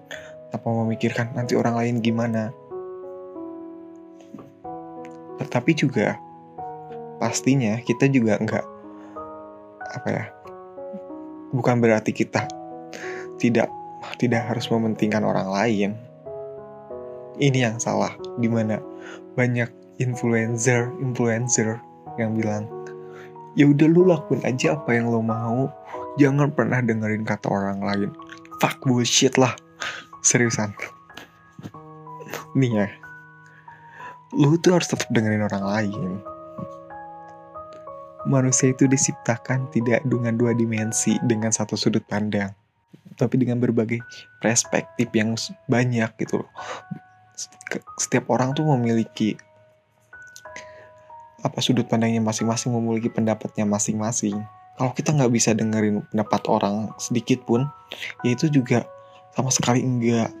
tanpa 0.49 0.67
memikirkan 0.71 1.29
nanti 1.35 1.53
orang 1.53 1.77
lain 1.77 1.95
gimana. 2.01 2.49
Tetapi 5.39 5.71
juga 5.77 6.17
pastinya 7.19 7.79
kita 7.83 8.07
juga 8.07 8.39
nggak 8.39 8.65
apa 9.89 10.07
ya 10.07 10.25
bukan 11.51 11.81
berarti 11.81 12.13
kita 12.13 12.45
tidak 13.41 13.67
tidak 14.19 14.41
harus 14.51 14.67
mementingkan 14.69 15.23
orang 15.23 15.49
lain. 15.49 15.91
Ini 17.39 17.71
yang 17.71 17.77
salah 17.79 18.11
di 18.35 18.51
mana 18.51 18.83
banyak 19.39 19.78
influencer 19.99 20.89
influencer 21.03 21.77
yang 22.15 22.35
bilang 22.35 22.65
ya 23.55 23.67
udah 23.67 23.87
lu 23.91 24.07
lakuin 24.07 24.41
aja 24.47 24.75
apa 24.79 24.95
yang 24.95 25.11
lo 25.11 25.21
mau. 25.23 25.69
Jangan 26.19 26.51
pernah 26.51 26.83
dengerin 26.83 27.23
kata 27.23 27.47
orang 27.47 27.79
lain. 27.79 28.09
Fuck 28.59 28.83
bullshit 28.83 29.39
lah. 29.39 29.55
Seriusan. 30.19 30.75
Nih 32.55 32.71
ya. 32.75 32.87
Lu 34.35 34.59
tuh 34.59 34.75
harus 34.75 34.91
tetap 34.91 35.07
dengerin 35.11 35.47
orang 35.47 35.63
lain. 35.63 36.09
Manusia 38.27 38.75
itu 38.75 38.83
diciptakan 38.83 39.71
tidak 39.71 40.03
dengan 40.03 40.35
dua 40.35 40.51
dimensi 40.51 41.15
dengan 41.23 41.55
satu 41.55 41.79
sudut 41.79 42.03
pandang 42.03 42.51
tapi 43.19 43.35
dengan 43.35 43.59
berbagai 43.59 43.99
perspektif 44.39 45.11
yang 45.11 45.35
banyak 45.67 46.07
gitu 46.23 46.39
loh. 46.39 46.51
Setiap 47.99 48.31
orang 48.31 48.55
tuh 48.55 48.63
memiliki 48.63 49.35
apa 51.43 51.59
sudut 51.63 51.87
pandangnya 51.87 52.19
masing-masing 52.19 52.75
memiliki 52.75 53.07
pendapatnya 53.07 53.63
masing-masing. 53.63 54.35
Kalau 54.79 54.91
kita 54.95 55.11
nggak 55.11 55.31
bisa 55.31 55.51
dengerin 55.51 56.03
pendapat 56.07 56.41
orang 56.47 56.95
sedikit 56.95 57.43
pun 57.43 57.67
ya 58.23 58.31
itu 58.31 58.47
juga 58.47 58.87
sama 59.35 59.51
sekali 59.51 59.83
enggak 59.83 60.31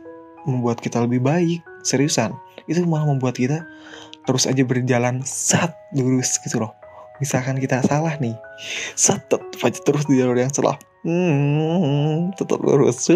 membuat 0.47 0.79
kita 0.79 1.03
lebih 1.03 1.19
baik 1.19 1.59
seriusan. 1.83 2.31
Itu 2.67 2.83
malah 2.87 3.11
membuat 3.11 3.35
kita 3.35 3.67
terus 4.23 4.47
aja 4.47 4.63
berjalan 4.63 5.23
sat 5.27 5.75
lurus 5.95 6.39
gitu 6.39 6.63
loh. 6.63 6.71
Misalkan 7.19 7.59
kita 7.59 7.83
salah 7.83 8.15
nih 8.19 8.35
sat 8.95 9.27
tetap 9.27 9.43
aja 9.59 9.79
terus 9.83 10.07
di 10.07 10.19
jalur 10.19 10.39
yang 10.39 10.51
salah. 10.51 10.79
Hmm, 11.03 12.31
tetap 12.35 12.59
lurus. 12.63 13.07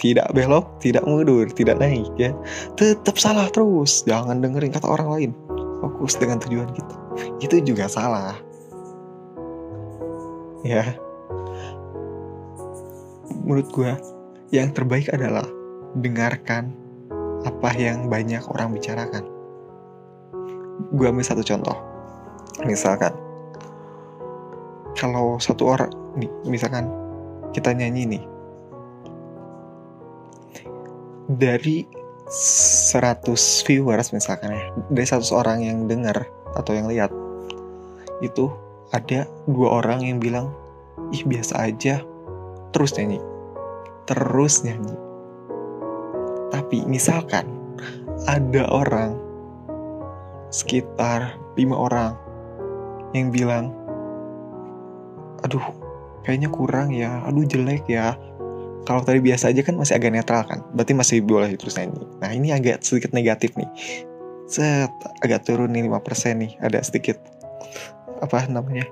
Tidak 0.00 0.28
belok 0.32 0.80
tidak 0.80 1.04
mundur 1.04 1.44
tidak 1.52 1.76
naik 1.76 2.08
ya. 2.16 2.32
Tetap 2.76 3.20
salah 3.20 3.48
terus. 3.52 4.04
Jangan 4.08 4.40
dengerin 4.40 4.72
kata 4.72 4.88
orang 4.88 5.08
lain 5.12 5.32
fokus 5.80 6.14
dengan 6.20 6.38
tujuan 6.44 6.70
kita. 6.70 6.94
Itu 7.40 7.56
juga 7.64 7.88
salah. 7.88 8.36
Ya. 10.62 10.94
Menurut 13.42 13.68
gue 13.72 13.92
yang 14.52 14.70
terbaik 14.76 15.08
adalah 15.10 15.48
dengarkan 15.96 16.70
apa 17.48 17.70
yang 17.74 18.12
banyak 18.12 18.44
orang 18.52 18.76
bicarakan. 18.76 19.24
Gue 20.92 21.06
ambil 21.08 21.24
satu 21.24 21.40
contoh. 21.40 21.76
Misalkan 22.68 23.16
kalau 25.00 25.40
satu 25.40 25.64
orang 25.64 25.90
nih 26.20 26.28
misalkan 26.44 26.92
kita 27.56 27.72
nyanyi 27.72 28.18
nih. 28.18 28.24
Dari 31.30 31.99
100 32.30 33.26
viewers 33.66 34.14
misalkan 34.14 34.54
ya. 34.54 34.70
Dari 34.86 35.06
100 35.06 35.26
orang 35.34 35.58
yang 35.66 35.90
dengar 35.90 36.30
atau 36.54 36.72
yang 36.78 36.86
lihat 36.86 37.10
itu 38.22 38.46
ada 38.94 39.26
dua 39.50 39.82
orang 39.82 40.02
yang 40.06 40.22
bilang 40.22 40.54
ih 41.10 41.26
biasa 41.26 41.66
aja. 41.66 41.98
Terus 42.70 42.94
nyanyi. 42.94 43.18
Terus 44.06 44.62
nyanyi. 44.62 44.94
Tapi 46.54 46.86
misalkan 46.86 47.50
ada 48.30 48.62
orang 48.70 49.18
sekitar 50.54 51.34
lima 51.58 51.74
orang 51.74 52.14
yang 53.10 53.34
bilang 53.34 53.74
aduh 55.42 55.66
kayaknya 56.22 56.46
kurang 56.46 56.94
ya. 56.94 57.26
Aduh 57.26 57.42
jelek 57.42 57.90
ya 57.90 58.14
kalau 58.88 59.04
tadi 59.04 59.20
biasa 59.20 59.52
aja 59.52 59.60
kan 59.60 59.76
masih 59.76 59.96
agak 59.96 60.12
netral 60.12 60.42
kan 60.48 60.64
berarti 60.72 60.92
masih 60.96 61.20
boleh 61.20 61.52
terus 61.56 61.76
nyanyi. 61.76 62.04
Nah 62.20 62.30
ini 62.32 62.48
agak 62.54 62.80
sedikit 62.80 63.12
negatif 63.12 63.52
nih. 63.56 63.68
Set 64.50 64.90
agak 65.22 65.46
turun 65.46 65.70
nih 65.70 65.86
5% 65.86 66.40
nih 66.40 66.52
ada 66.64 66.80
sedikit 66.82 67.20
apa 68.20 68.50
namanya 68.50 68.84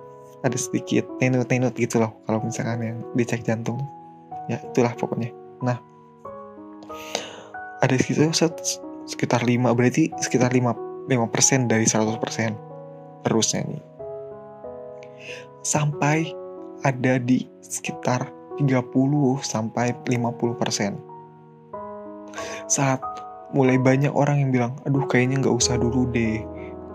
ada 0.46 0.54
sedikit 0.54 1.04
tenut-tenut 1.18 1.74
gitu 1.74 1.98
loh 1.98 2.14
kalau 2.28 2.44
misalkan 2.44 2.78
yang 2.84 2.98
dicek 3.16 3.42
jantung. 3.42 3.80
Ya 4.48 4.60
itulah 4.62 4.92
pokoknya. 4.94 5.32
Nah 5.64 5.80
ada 7.80 7.94
sekitar 7.96 8.32
sekitar 9.08 9.40
5 9.44 9.76
berarti 9.76 10.12
sekitar 10.20 10.52
5 10.52 11.08
5% 11.08 11.72
dari 11.72 11.86
100% 11.88 13.24
terus 13.24 13.46
nyanyi. 13.56 13.80
Sampai 15.64 16.32
ada 16.86 17.18
di 17.18 17.44
sekitar 17.64 18.37
30 18.58 18.84
sampai 19.40 19.94
50%. 20.06 20.98
Saat 22.68 23.00
mulai 23.56 23.80
banyak 23.80 24.12
orang 24.12 24.44
yang 24.44 24.50
bilang, 24.52 24.72
aduh 24.84 25.08
kayaknya 25.08 25.40
nggak 25.40 25.56
usah 25.56 25.80
dulu 25.80 26.04
deh. 26.12 26.44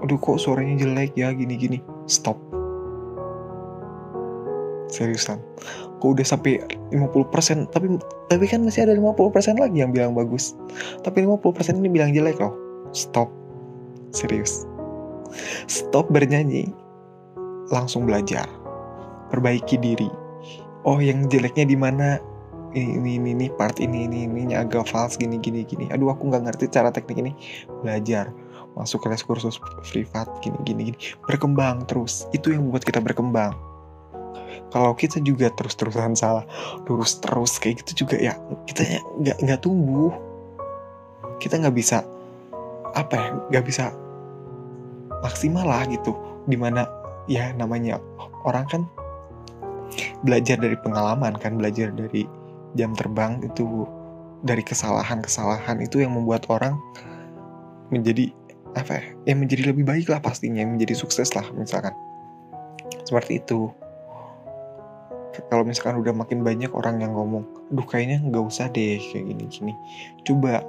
Aduh 0.05 0.19
kok 0.19 0.37
suaranya 0.37 0.83
jelek 0.83 1.15
ya 1.17 1.31
gini-gini. 1.33 1.81
Stop. 2.05 2.37
Seriusan. 4.91 5.41
Kok 5.97 6.19
udah 6.19 6.27
sampai 6.27 6.61
50%, 6.93 7.73
tapi 7.73 7.97
tapi 8.29 8.45
kan 8.45 8.61
masih 8.61 8.85
ada 8.85 8.93
50% 8.93 9.57
lagi 9.57 9.81
yang 9.81 9.89
bilang 9.89 10.13
bagus. 10.13 10.53
Tapi 11.01 11.25
50% 11.25 11.79
ini 11.81 11.89
bilang 11.89 12.13
jelek 12.13 12.37
loh. 12.37 12.53
Stop. 12.93 13.31
Serius. 14.13 14.69
Stop 15.65 16.13
bernyanyi. 16.13 16.69
Langsung 17.73 18.05
belajar. 18.05 18.45
Perbaiki 19.33 19.81
diri. 19.81 20.22
Oh, 20.83 20.99
yang 20.99 21.31
jeleknya 21.31 21.63
di 21.63 21.77
mana? 21.79 22.19
Ini, 22.73 23.15
ini, 23.15 23.31
ini, 23.37 23.47
part 23.53 23.77
ini, 23.79 24.09
ini, 24.09 24.25
ini, 24.25 24.51
agak 24.57 24.89
false, 24.89 25.15
gini, 25.15 25.37
gini, 25.39 25.63
gini. 25.63 25.87
Aduh, 25.93 26.11
aku 26.11 26.27
nggak 26.27 26.43
ngerti 26.49 26.73
cara 26.73 26.89
teknik 26.91 27.21
ini. 27.23 27.31
Belajar. 27.85 28.33
Masuk 28.73 29.05
kelas 29.05 29.21
kursus 29.21 29.61
privat, 29.93 30.27
gini, 30.41 30.57
gini, 30.65 30.81
gini. 30.91 30.97
Berkembang 31.23 31.85
terus. 31.85 32.25
Itu 32.33 32.49
yang 32.49 32.65
membuat 32.67 32.83
kita 32.83 32.99
berkembang. 32.99 33.53
Kalau 34.73 34.97
kita 34.97 35.21
juga 35.21 35.53
terus-terusan 35.53 36.17
salah, 36.17 36.49
lurus 36.89 37.21
terus 37.21 37.61
kayak 37.61 37.85
gitu 37.85 38.05
juga 38.05 38.17
ya, 38.17 38.33
kita 38.65 39.05
nggak 39.21 39.37
nggak 39.45 39.59
tumbuh. 39.61 40.09
Kita 41.37 41.61
nggak 41.61 41.77
bisa 41.77 42.01
apa 42.97 43.13
ya, 43.13 43.27
nggak 43.53 43.65
bisa 43.69 43.93
maksimal 45.21 45.69
lah 45.69 45.85
gitu. 45.85 46.17
Di 46.49 46.57
mana 46.57 46.89
ya 47.29 47.53
namanya 47.53 48.01
orang 48.49 48.65
kan 48.65 48.81
belajar 50.25 50.57
dari 50.59 50.77
pengalaman 50.79 51.35
kan 51.37 51.59
belajar 51.59 51.91
dari 51.93 52.25
jam 52.73 52.93
terbang 52.97 53.41
itu 53.45 53.85
dari 54.43 54.61
kesalahan-kesalahan 54.65 55.79
itu 55.79 56.03
yang 56.03 56.13
membuat 56.13 56.43
orang 56.51 56.75
menjadi 57.93 58.33
apa 58.73 58.99
ya 58.99 59.05
yang 59.29 59.37
menjadi 59.45 59.69
lebih 59.69 59.85
baik 59.85 60.09
lah 60.09 60.19
pastinya 60.19 60.65
menjadi 60.65 60.97
sukses 60.97 61.31
lah 61.37 61.45
misalkan. 61.53 61.93
Seperti 63.05 63.39
itu. 63.39 63.69
Kalau 65.49 65.65
misalkan 65.65 65.97
udah 65.97 66.13
makin 66.13 66.45
banyak 66.45 66.69
orang 66.77 67.01
yang 67.01 67.17
ngomong 67.17 67.45
aduh 67.73 67.85
kayaknya 67.89 68.21
nggak 68.21 68.43
usah 68.45 68.69
deh 68.69 69.01
kayak 69.01 69.33
gini 69.33 69.49
gini 69.49 69.73
coba 70.21 70.61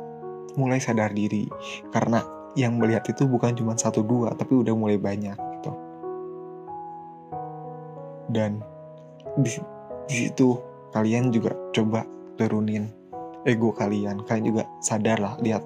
mulai 0.57 0.81
sadar 0.81 1.13
diri 1.13 1.45
karena 1.93 2.25
yang 2.57 2.81
melihat 2.81 3.05
itu 3.13 3.29
bukan 3.29 3.53
cuma 3.53 3.77
satu 3.77 4.01
dua 4.01 4.33
tapi 4.33 4.57
udah 4.57 4.73
mulai 4.73 4.97
banyak 4.97 5.37
gitu. 5.37 5.73
Dan 8.33 8.65
di, 9.39 9.51
di 10.07 10.15
situ 10.15 10.55
kalian 10.95 11.35
juga 11.35 11.51
coba 11.75 12.07
turunin 12.39 12.87
ego 13.43 13.75
kalian. 13.75 14.23
Kalian 14.25 14.47
juga 14.55 14.63
sadar 14.79 15.19
lah 15.19 15.35
lihat 15.43 15.63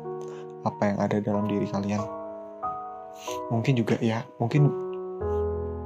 apa 0.65 0.83
yang 0.89 0.99
ada 0.99 1.17
dalam 1.21 1.45
diri 1.45 1.69
kalian. 1.69 2.01
Mungkin 3.53 3.75
juga 3.77 3.99
ya 4.01 4.25
mungkin 4.39 4.71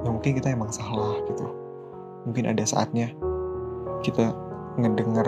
ya 0.03 0.11
mungkin 0.11 0.33
kita 0.38 0.55
emang 0.55 0.71
salah 0.71 1.18
gitu. 1.27 1.47
Mungkin 2.29 2.47
ada 2.47 2.62
saatnya 2.62 3.11
kita 4.07 4.31
ngedenger 4.79 5.27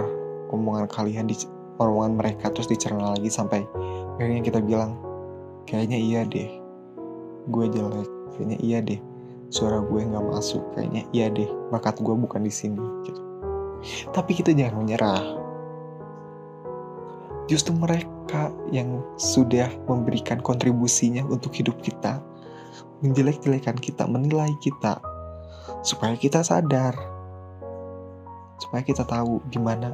omongan 0.55 0.87
kalian 0.90 1.27
di 1.27 1.35
omongan 1.83 2.14
mereka 2.14 2.55
terus 2.55 2.71
dicerna 2.71 3.19
lagi 3.19 3.27
sampai 3.31 3.67
akhirnya 4.14 4.43
kita 4.47 4.62
bilang 4.62 4.95
kayaknya 5.67 5.99
iya 5.99 6.21
deh. 6.23 6.51
Gue 7.51 7.67
jelek. 7.69 8.09
Kayaknya 8.35 8.59
iya 8.62 8.79
deh 8.83 9.13
suara 9.55 9.79
gue 9.79 10.03
nggak 10.03 10.27
masuk 10.35 10.67
kayaknya. 10.75 11.07
Iya 11.14 11.31
deh 11.31 11.47
bakat 11.71 12.03
gue 12.03 12.11
bukan 12.11 12.43
di 12.43 12.51
sini 12.51 12.83
gitu. 13.07 13.23
Tapi 14.11 14.35
kita 14.35 14.51
jangan 14.51 14.83
menyerah. 14.83 15.23
Justru 17.47 17.77
mereka 17.79 18.51
yang 18.75 18.99
sudah 19.14 19.71
memberikan 19.87 20.43
kontribusinya 20.43 21.23
untuk 21.31 21.55
hidup 21.55 21.79
kita 21.79 22.19
menjelek-jelekan 23.05 23.79
kita 23.79 24.09
menilai 24.09 24.51
kita 24.59 24.99
supaya 25.85 26.17
kita 26.17 26.40
sadar 26.40 26.97
supaya 28.57 28.81
kita 28.81 29.05
tahu 29.05 29.45
gimana 29.53 29.93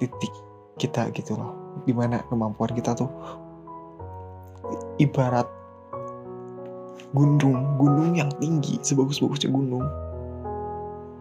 titik 0.00 0.32
kita 0.80 1.12
gitu 1.12 1.36
loh 1.36 1.52
di 1.84 1.92
mana 1.92 2.24
kemampuan 2.32 2.72
kita 2.72 2.96
tuh 2.96 3.12
ibarat 4.96 5.44
gunung 7.12 7.76
gunung 7.76 8.16
yang 8.16 8.32
tinggi 8.40 8.80
sebagus-bagusnya 8.80 9.52
gunung. 9.52 9.84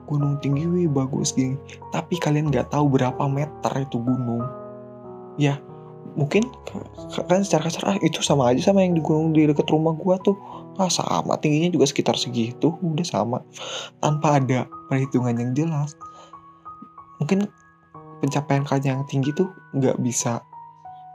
Gunung 0.07 0.39
tinggi 0.43 0.67
wih 0.67 0.87
bagus 0.91 1.31
gini 1.31 1.55
tapi 1.91 2.19
kalian 2.19 2.51
nggak 2.51 2.71
tahu 2.71 2.87
berapa 2.91 3.23
meter 3.27 3.71
itu 3.79 3.99
gunung. 3.99 4.43
Ya 5.39 5.59
mungkin 6.11 6.43
kan 7.27 7.39
secara 7.47 7.71
kasar 7.71 7.83
ah 7.87 7.97
itu 8.03 8.19
sama 8.19 8.51
aja 8.51 8.59
sama 8.59 8.83
yang 8.83 8.99
di 8.99 9.03
gunung 9.03 9.31
di 9.31 9.47
dekat 9.47 9.67
rumah 9.71 9.95
gua 9.95 10.19
tuh. 10.19 10.35
Ah 10.79 10.91
sama 10.91 11.35
tingginya 11.39 11.71
juga 11.71 11.87
sekitar 11.87 12.15
segitu. 12.15 12.75
Udah 12.79 13.07
sama. 13.07 13.39
Tanpa 13.99 14.39
ada 14.39 14.67
perhitungan 14.87 15.35
yang 15.39 15.51
jelas. 15.55 15.95
Mungkin 17.19 17.47
pencapaian 18.19 18.63
kalian 18.63 19.01
yang 19.01 19.05
tinggi 19.09 19.31
tuh 19.33 19.49
nggak 19.75 19.97
bisa 20.03 20.43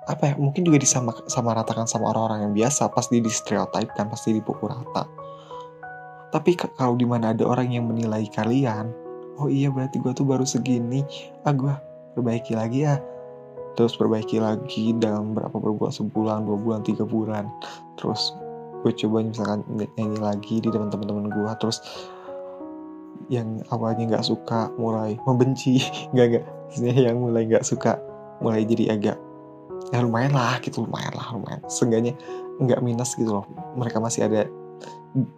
apa 0.07 0.23
ya 0.31 0.35
mungkin 0.39 0.63
juga 0.63 0.79
disama 0.79 1.11
sama 1.27 1.51
ratakan 1.51 1.91
sama 1.91 2.15
orang-orang 2.15 2.47
yang 2.47 2.55
biasa 2.55 2.95
pasti 2.95 3.19
di 3.19 3.27
stereotype 3.27 3.91
kan 3.99 4.07
pasti 4.07 4.31
dipukul 4.39 4.71
rata. 4.71 5.03
Tapi 6.31 6.55
kalau 6.55 6.95
di 6.95 7.07
mana 7.07 7.35
ada 7.35 7.43
orang 7.43 7.75
yang 7.75 7.91
menilai 7.91 8.27
kalian 8.31 8.95
oh 9.37 9.51
iya 9.51 9.69
berarti 9.69 9.99
gue 9.99 10.15
tuh 10.15 10.23
baru 10.23 10.47
segini. 10.47 11.03
Ah 11.43 11.51
gue 11.51 11.75
perbaiki 12.15 12.55
lagi 12.55 12.87
ya 12.87 13.03
terus 13.77 13.93
perbaiki 13.93 14.41
lagi 14.41 14.97
dalam 14.97 15.37
berapa 15.37 15.53
berbulan 15.53 15.93
sebulan 15.93 16.49
dua 16.49 16.57
bulan 16.57 16.81
tiga 16.87 17.03
bulan. 17.03 17.51
Terus 17.99 18.33
gue 18.87 18.95
coba 18.95 19.27
misalkan 19.27 19.67
nyanyi 19.75 20.19
lagi 20.23 20.63
di 20.63 20.71
depan 20.71 20.89
teman-teman 20.89 21.29
gue 21.29 21.53
terus 21.59 21.83
yang 23.27 23.59
awalnya 23.75 24.17
nggak 24.17 24.25
suka 24.25 24.71
mulai 24.79 25.19
membenci. 25.27 25.83
Nggak 26.15 26.27
nggak 26.79 26.95
yang 26.95 27.19
mulai 27.19 27.43
nggak 27.47 27.67
suka 27.67 27.99
mulai 28.39 28.63
jadi 28.63 28.95
agak 28.95 29.17
ya 29.95 30.03
lumayan 30.03 30.35
lah 30.35 30.59
gitu 30.63 30.87
lumayan 30.87 31.15
lah 31.15 31.35
lumayan. 31.35 31.61
Seenggaknya 31.71 32.17
nggak 32.63 32.81
minus 32.83 33.15
gitu 33.15 33.43
loh. 33.43 33.47
Mereka 33.79 34.03
masih 34.03 34.27
ada 34.27 34.49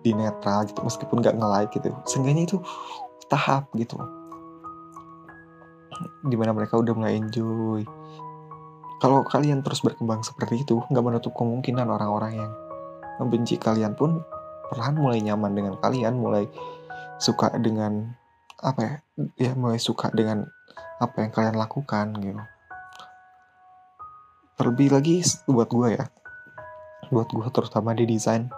di 0.02 0.11
netral 0.14 0.66
gitu 0.66 0.80
meskipun 0.82 1.20
nggak 1.20 1.37
nge-like 1.37 1.72
gitu. 1.76 1.90
Seenggaknya 2.08 2.44
itu 2.48 2.58
tahap 3.28 3.68
gitu 3.76 4.00
di 6.26 6.37
mana 6.38 6.54
mereka 6.54 6.78
udah 6.78 6.94
mulai 6.94 7.18
enjoy. 7.18 7.82
Kalau 8.98 9.22
kalian 9.22 9.62
terus 9.62 9.82
berkembang 9.82 10.26
seperti 10.26 10.66
itu 10.66 10.82
nggak 10.90 11.04
menutup 11.04 11.32
kemungkinan 11.34 11.87
orang-orang 11.87 12.42
yang 12.42 12.52
membenci 13.22 13.58
kalian 13.58 13.94
pun 13.94 14.22
perlahan 14.70 14.98
mulai 14.98 15.22
nyaman 15.22 15.54
dengan 15.54 15.74
kalian 15.78 16.18
mulai 16.18 16.46
suka 17.18 17.50
dengan 17.58 18.14
apa 18.58 18.80
ya 18.82 18.94
ya 19.38 19.52
mulai 19.54 19.78
suka 19.78 20.11
dengan 20.11 20.46
apa 20.98 21.22
yang 21.22 21.30
kalian 21.30 21.56
lakukan 21.58 22.14
gitu 22.18 22.42
terlebih 24.59 24.90
lagi 24.90 25.23
buat 25.47 25.71
gue 25.71 25.94
ya. 25.94 26.05
Buat 27.14 27.31
gue 27.31 27.47
terutama 27.55 27.94
di 27.94 28.05
desain. 28.05 28.51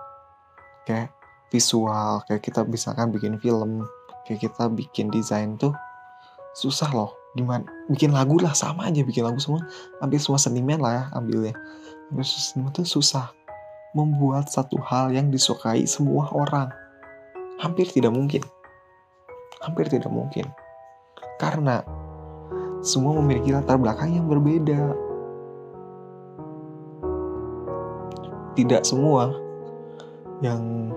Kayak 0.89 1.13
visual 1.53 2.25
kayak 2.25 2.43
kita 2.43 2.65
bisa 2.65 2.97
kan 2.97 3.13
bikin 3.13 3.37
film 3.43 3.85
kayak 4.25 4.49
kita 4.49 4.71
bikin 4.73 5.13
desain 5.13 5.61
tuh 5.61 5.77
susah 6.57 6.89
loh. 6.91 7.13
Gimana 7.37 7.63
bikin 7.87 8.11
lagu 8.11 8.41
lah 8.43 8.57
sama 8.57 8.89
aja 8.89 9.05
bikin 9.05 9.23
lagu 9.23 9.39
semua. 9.39 9.63
Hampir 10.01 10.19
semua 10.19 10.41
seniman 10.41 10.81
lah 10.81 10.93
ya 10.97 11.05
ambilnya. 11.15 11.55
Hampir 12.11 12.27
semua 12.27 12.73
tuh 12.73 12.89
susah 12.89 13.31
membuat 13.93 14.49
satu 14.51 14.81
hal 14.81 15.13
yang 15.13 15.29
disukai 15.29 15.85
semua 15.85 16.33
orang. 16.33 16.73
Hampir 17.61 17.87
tidak 17.93 18.17
mungkin. 18.17 18.41
Hampir 19.61 19.93
tidak 19.93 20.09
mungkin. 20.09 20.49
Karena 21.37 21.85
semua 22.81 23.13
memiliki 23.21 23.53
latar 23.53 23.77
belakang 23.77 24.17
yang 24.17 24.25
berbeda 24.25 25.10
tidak 28.59 28.83
semua 28.83 29.35
yang 30.41 30.91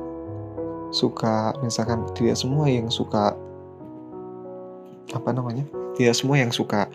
suka 0.93 1.57
misalkan 1.65 2.05
tidak 2.13 2.37
semua 2.37 2.69
yang 2.69 2.87
suka 2.87 3.33
apa 5.13 5.29
namanya? 5.33 5.65
Tidak 5.93 6.13
semua 6.13 6.41
yang 6.41 6.49
suka 6.49 6.89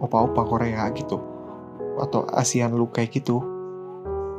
opa-opa 0.00 0.44
Korea 0.44 0.90
gitu 0.92 1.20
atau 2.00 2.26
ASEAN 2.34 2.74
look 2.74 2.98
kayak 2.98 3.14
gitu 3.14 3.40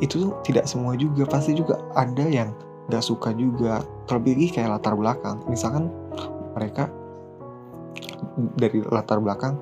itu 0.04 0.36
tidak 0.44 0.68
semua 0.68 0.94
juga. 1.00 1.24
Pasti 1.26 1.56
juga 1.56 1.80
ada 1.96 2.26
yang 2.28 2.52
nggak 2.92 3.04
suka 3.04 3.34
juga 3.34 3.82
terlebih 4.06 4.52
kayak 4.52 4.78
latar 4.78 4.94
belakang. 4.94 5.42
Misalkan 5.48 5.90
mereka 6.54 6.92
dari 8.60 8.84
latar 8.92 9.24
belakang 9.24 9.56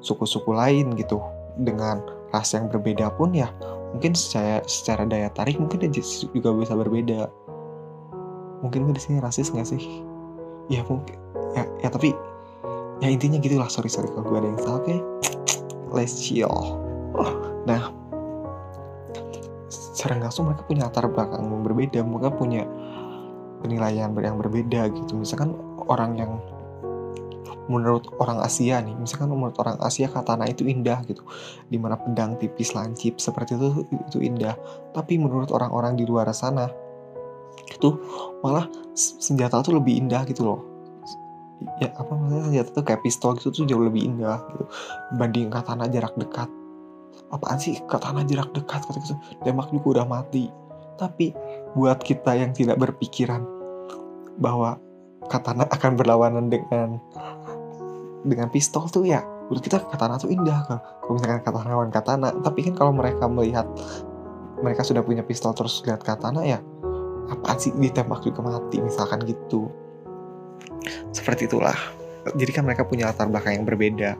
suku-suku 0.00 0.50
lain 0.56 0.96
gitu 0.96 1.20
dengan 1.60 2.00
ras 2.32 2.56
yang 2.56 2.70
berbeda 2.72 3.12
pun 3.14 3.36
ya 3.36 3.50
mungkin 3.90 4.12
secara 4.14 4.62
secara 4.66 5.02
daya 5.06 5.30
tarik 5.34 5.58
mungkin 5.58 5.90
juga 5.90 6.50
bisa 6.54 6.74
berbeda. 6.74 7.30
Mungkin 8.60 8.92
di 8.92 9.00
sini 9.00 9.18
rasis 9.18 9.50
nggak 9.50 9.68
sih? 9.68 9.82
Ya 10.68 10.84
mungkin 10.86 11.16
ya, 11.56 11.64
ya 11.82 11.88
tapi 11.88 12.14
ya 13.02 13.08
intinya 13.08 13.40
gitulah. 13.40 13.66
Sorry 13.66 13.88
sorry 13.88 14.12
kalau 14.12 14.28
gue 14.28 14.38
ada 14.38 14.48
yang 14.48 14.60
salah 14.60 14.78
oke? 14.80 14.86
Okay? 14.86 15.00
let's 15.90 16.22
chill. 16.22 16.78
Nah. 17.66 17.92
Secara 19.70 20.16
langsung 20.16 20.48
mereka 20.48 20.64
punya 20.64 20.88
latar 20.88 21.04
belakang 21.12 21.44
yang 21.44 21.60
berbeda 21.60 22.00
mereka 22.00 22.32
punya 22.32 22.64
penilaian 23.60 24.08
yang 24.16 24.40
berbeda 24.40 24.88
gitu. 24.96 25.12
Misalkan 25.12 25.52
orang 25.92 26.16
yang 26.16 26.40
menurut 27.70 28.10
orang 28.18 28.42
Asia 28.42 28.82
nih 28.82 28.98
misalkan 28.98 29.30
menurut 29.30 29.54
orang 29.62 29.78
Asia 29.78 30.10
katana 30.10 30.50
itu 30.50 30.66
indah 30.66 30.98
gitu. 31.06 31.22
Di 31.70 31.78
mana 31.78 31.94
pedang 31.94 32.34
tipis 32.34 32.74
lancip 32.74 33.22
seperti 33.22 33.54
itu 33.54 33.86
itu 33.94 34.18
indah. 34.18 34.58
Tapi 34.90 35.16
menurut 35.22 35.54
orang-orang 35.54 35.94
di 35.94 36.02
luar 36.02 36.26
sana 36.34 36.66
itu 37.70 37.94
malah 38.42 38.66
senjata 38.98 39.62
tuh 39.62 39.78
lebih 39.78 40.02
indah 40.02 40.26
gitu 40.26 40.42
loh. 40.42 40.60
Ya 41.78 41.94
apa 41.94 42.10
maksudnya? 42.10 42.50
Senjata 42.50 42.70
tuh 42.74 42.84
kayak 42.84 43.00
pistol 43.06 43.38
gitu 43.38 43.54
tuh 43.54 43.64
jauh 43.70 43.86
lebih 43.86 44.02
indah 44.02 44.42
gitu. 44.50 44.64
Dibanding 45.14 45.54
katana 45.54 45.86
jarak 45.86 46.14
dekat. 46.18 46.50
Apaan 47.30 47.62
sih 47.62 47.78
katana 47.86 48.26
jarak 48.26 48.50
dekat 48.50 48.82
kata 48.82 48.98
gitu. 48.98 49.14
Tembak 49.46 49.70
juga 49.70 50.02
udah 50.02 50.06
mati. 50.10 50.50
Tapi 50.98 51.32
buat 51.78 52.02
kita 52.02 52.34
yang 52.34 52.50
tidak 52.52 52.76
berpikiran 52.76 53.46
bahwa 54.42 54.76
katana 55.30 55.68
akan 55.70 55.94
berlawanan 55.94 56.50
dengan 56.50 56.98
dengan 58.24 58.52
pistol 58.52 58.86
tuh 58.90 59.08
ya 59.08 59.24
menurut 59.48 59.62
kita 59.64 59.82
katana 59.82 60.20
tuh 60.20 60.30
indah 60.30 60.62
kan. 60.68 60.78
Kalau 60.78 61.12
misalkan 61.18 61.42
katana 61.42 61.68
lawan 61.74 61.90
katana 61.90 62.28
tapi 62.44 62.70
kan 62.70 62.74
kalau 62.76 62.92
mereka 62.94 63.26
melihat 63.26 63.66
mereka 64.60 64.84
sudah 64.84 65.00
punya 65.00 65.24
pistol 65.24 65.56
terus 65.56 65.82
lihat 65.88 66.04
katana 66.04 66.44
ya 66.44 66.60
apa 67.30 67.56
sih 67.56 67.72
ditembak 67.74 68.22
juga 68.22 68.42
mati 68.44 68.78
misalkan 68.78 69.22
gitu. 69.24 69.70
Seperti 71.10 71.50
itulah. 71.50 71.76
Jadi 72.36 72.50
kan 72.52 72.68
mereka 72.68 72.84
punya 72.84 73.08
latar 73.08 73.26
belakang 73.32 73.58
yang 73.58 73.66
berbeda 73.66 74.12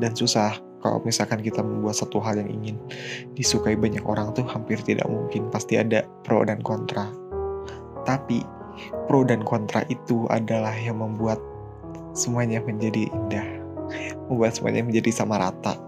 dan 0.00 0.12
susah 0.16 0.56
kalau 0.80 1.04
misalkan 1.04 1.44
kita 1.44 1.60
membuat 1.60 2.00
satu 2.00 2.16
hal 2.24 2.40
yang 2.40 2.48
ingin 2.48 2.76
disukai 3.36 3.76
banyak 3.76 4.00
orang 4.08 4.32
tuh 4.32 4.48
hampir 4.48 4.80
tidak 4.80 5.04
mungkin 5.06 5.52
pasti 5.52 5.76
ada 5.76 6.08
pro 6.24 6.40
dan 6.42 6.64
kontra. 6.64 7.12
Tapi 8.08 8.40
pro 9.04 9.20
dan 9.28 9.44
kontra 9.44 9.84
itu 9.92 10.24
adalah 10.32 10.72
yang 10.72 11.04
membuat 11.04 11.36
semuanya 12.20 12.60
menjadi 12.60 13.08
indah 13.08 13.48
membuat 14.28 14.60
semuanya 14.60 14.84
menjadi 14.84 15.10
sama 15.24 15.40
rata 15.40 15.80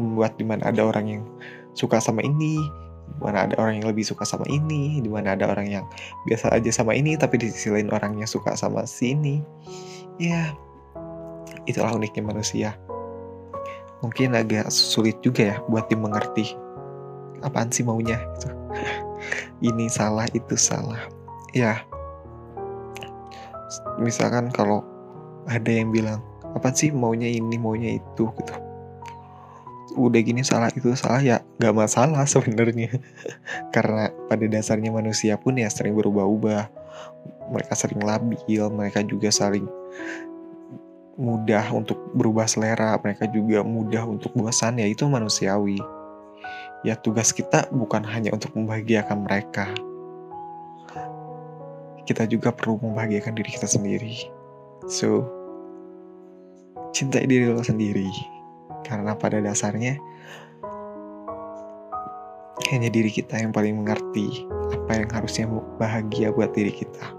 membuat 0.00 0.34
di 0.40 0.44
mana 0.48 0.72
ada 0.72 0.80
orang 0.82 1.06
yang 1.06 1.22
suka 1.76 2.00
sama 2.00 2.24
ini 2.24 2.56
Di 3.04 3.20
mana 3.20 3.44
ada 3.46 3.54
orang 3.60 3.78
yang 3.78 3.86
lebih 3.92 4.02
suka 4.02 4.24
sama 4.24 4.48
ini, 4.48 4.98
di 4.98 5.12
mana 5.12 5.36
ada 5.36 5.46
orang 5.46 5.68
yang 5.68 5.84
biasa 6.24 6.50
aja 6.56 6.72
sama 6.72 6.96
ini, 6.96 7.14
tapi 7.20 7.36
di 7.36 7.52
sisi 7.52 7.68
lain 7.68 7.92
orangnya 7.92 8.24
suka 8.24 8.56
sama 8.56 8.88
sini. 8.88 9.44
Ya, 10.16 10.56
itulah 11.68 11.92
uniknya 11.94 12.24
manusia. 12.24 12.74
Mungkin 14.00 14.32
agak 14.34 14.72
sulit 14.72 15.20
juga 15.20 15.54
ya 15.54 15.56
buat 15.68 15.86
dimengerti. 15.92 16.56
Apaan 17.44 17.68
sih 17.68 17.84
maunya 17.84 18.18
gitu. 18.40 18.50
ini 19.68 19.86
salah, 19.92 20.24
itu 20.32 20.56
salah. 20.56 21.04
Ya, 21.52 21.84
misalkan 24.00 24.48
kalau 24.50 24.82
ada 25.48 25.70
yang 25.70 25.92
bilang, 25.92 26.20
apa 26.54 26.70
sih 26.70 26.94
maunya 26.94 27.28
ini, 27.28 27.58
maunya 27.58 27.98
itu? 27.98 28.30
Gitu. 28.30 28.54
Udah 29.94 30.20
gini 30.22 30.42
salah 30.42 30.74
itu 30.74 30.90
salah 30.98 31.22
ya 31.22 31.42
gak 31.58 31.74
masalah 31.74 32.24
sebenarnya. 32.30 32.94
Karena 33.74 34.10
pada 34.30 34.46
dasarnya 34.46 34.90
manusia 34.94 35.34
pun 35.36 35.58
ya 35.58 35.68
sering 35.68 35.98
berubah-ubah. 35.98 36.70
Mereka 37.44 37.74
sering 37.76 38.00
labil 38.00 38.62
mereka 38.72 39.04
juga 39.04 39.28
saling 39.28 39.68
mudah 41.14 41.70
untuk 41.70 42.10
berubah 42.10 42.42
selera 42.50 42.98
mereka 42.98 43.30
juga 43.30 43.62
mudah 43.62 44.02
untuk 44.02 44.34
bosan 44.34 44.82
ya 44.82 44.86
itu 44.88 45.06
manusiawi. 45.06 45.78
Ya 46.82 46.98
tugas 46.98 47.30
kita 47.32 47.70
bukan 47.70 48.02
hanya 48.04 48.34
untuk 48.34 48.52
membahagiakan 48.56 49.24
mereka. 49.24 49.70
Kita 52.04 52.28
juga 52.28 52.52
perlu 52.52 52.76
membahagiakan 52.82 53.32
diri 53.32 53.50
kita 53.56 53.64
sendiri 53.64 54.33
so 54.86 55.24
cintai 56.94 57.26
diri 57.26 57.50
lo 57.50 57.64
sendiri 57.64 58.06
karena 58.86 59.16
pada 59.18 59.40
dasarnya 59.42 59.98
hanya 62.70 62.88
diri 62.90 63.10
kita 63.10 63.38
yang 63.38 63.52
paling 63.52 63.82
mengerti 63.82 64.46
apa 64.72 65.04
yang 65.04 65.10
harusnya 65.10 65.46
bahagia 65.76 66.32
buat 66.32 66.54
diri 66.56 66.72
kita. 66.72 67.12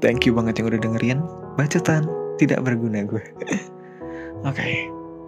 Thank 0.00 0.24
you 0.24 0.32
banget 0.32 0.58
yang 0.58 0.72
udah 0.72 0.80
dengerin 0.80 1.20
bacotan 1.54 2.08
tidak 2.40 2.64
berguna 2.64 3.04
gue. 3.04 3.20
Oke, 4.48 4.56
okay. 4.56 4.74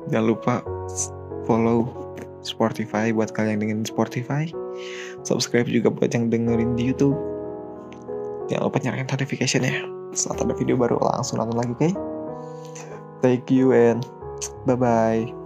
jangan 0.09 0.27
lupa 0.33 0.55
follow 1.45 1.87
Spotify 2.41 3.13
buat 3.13 3.31
kalian 3.37 3.61
yang 3.61 3.85
dengerin 3.85 3.87
Spotify. 3.87 4.45
Subscribe 5.23 5.69
juga 5.69 5.93
buat 5.93 6.11
yang 6.11 6.33
dengerin 6.33 6.75
di 6.75 6.91
YouTube. 6.91 7.19
Jangan 8.49 8.65
lupa 8.67 8.79
nyalain 8.83 9.07
notification 9.07 9.63
ya. 9.63 10.02
Saat 10.13 10.45
ada 10.45 10.53
video 10.53 10.77
baru 10.77 11.01
langsung 11.01 11.41
nonton 11.41 11.57
lagi, 11.57 11.73
oke? 11.73 11.81
Okay? 11.81 11.93
Thank 13.23 13.49
you 13.49 13.73
and 13.73 14.05
Bye 14.67 14.77
bye. 14.77 15.42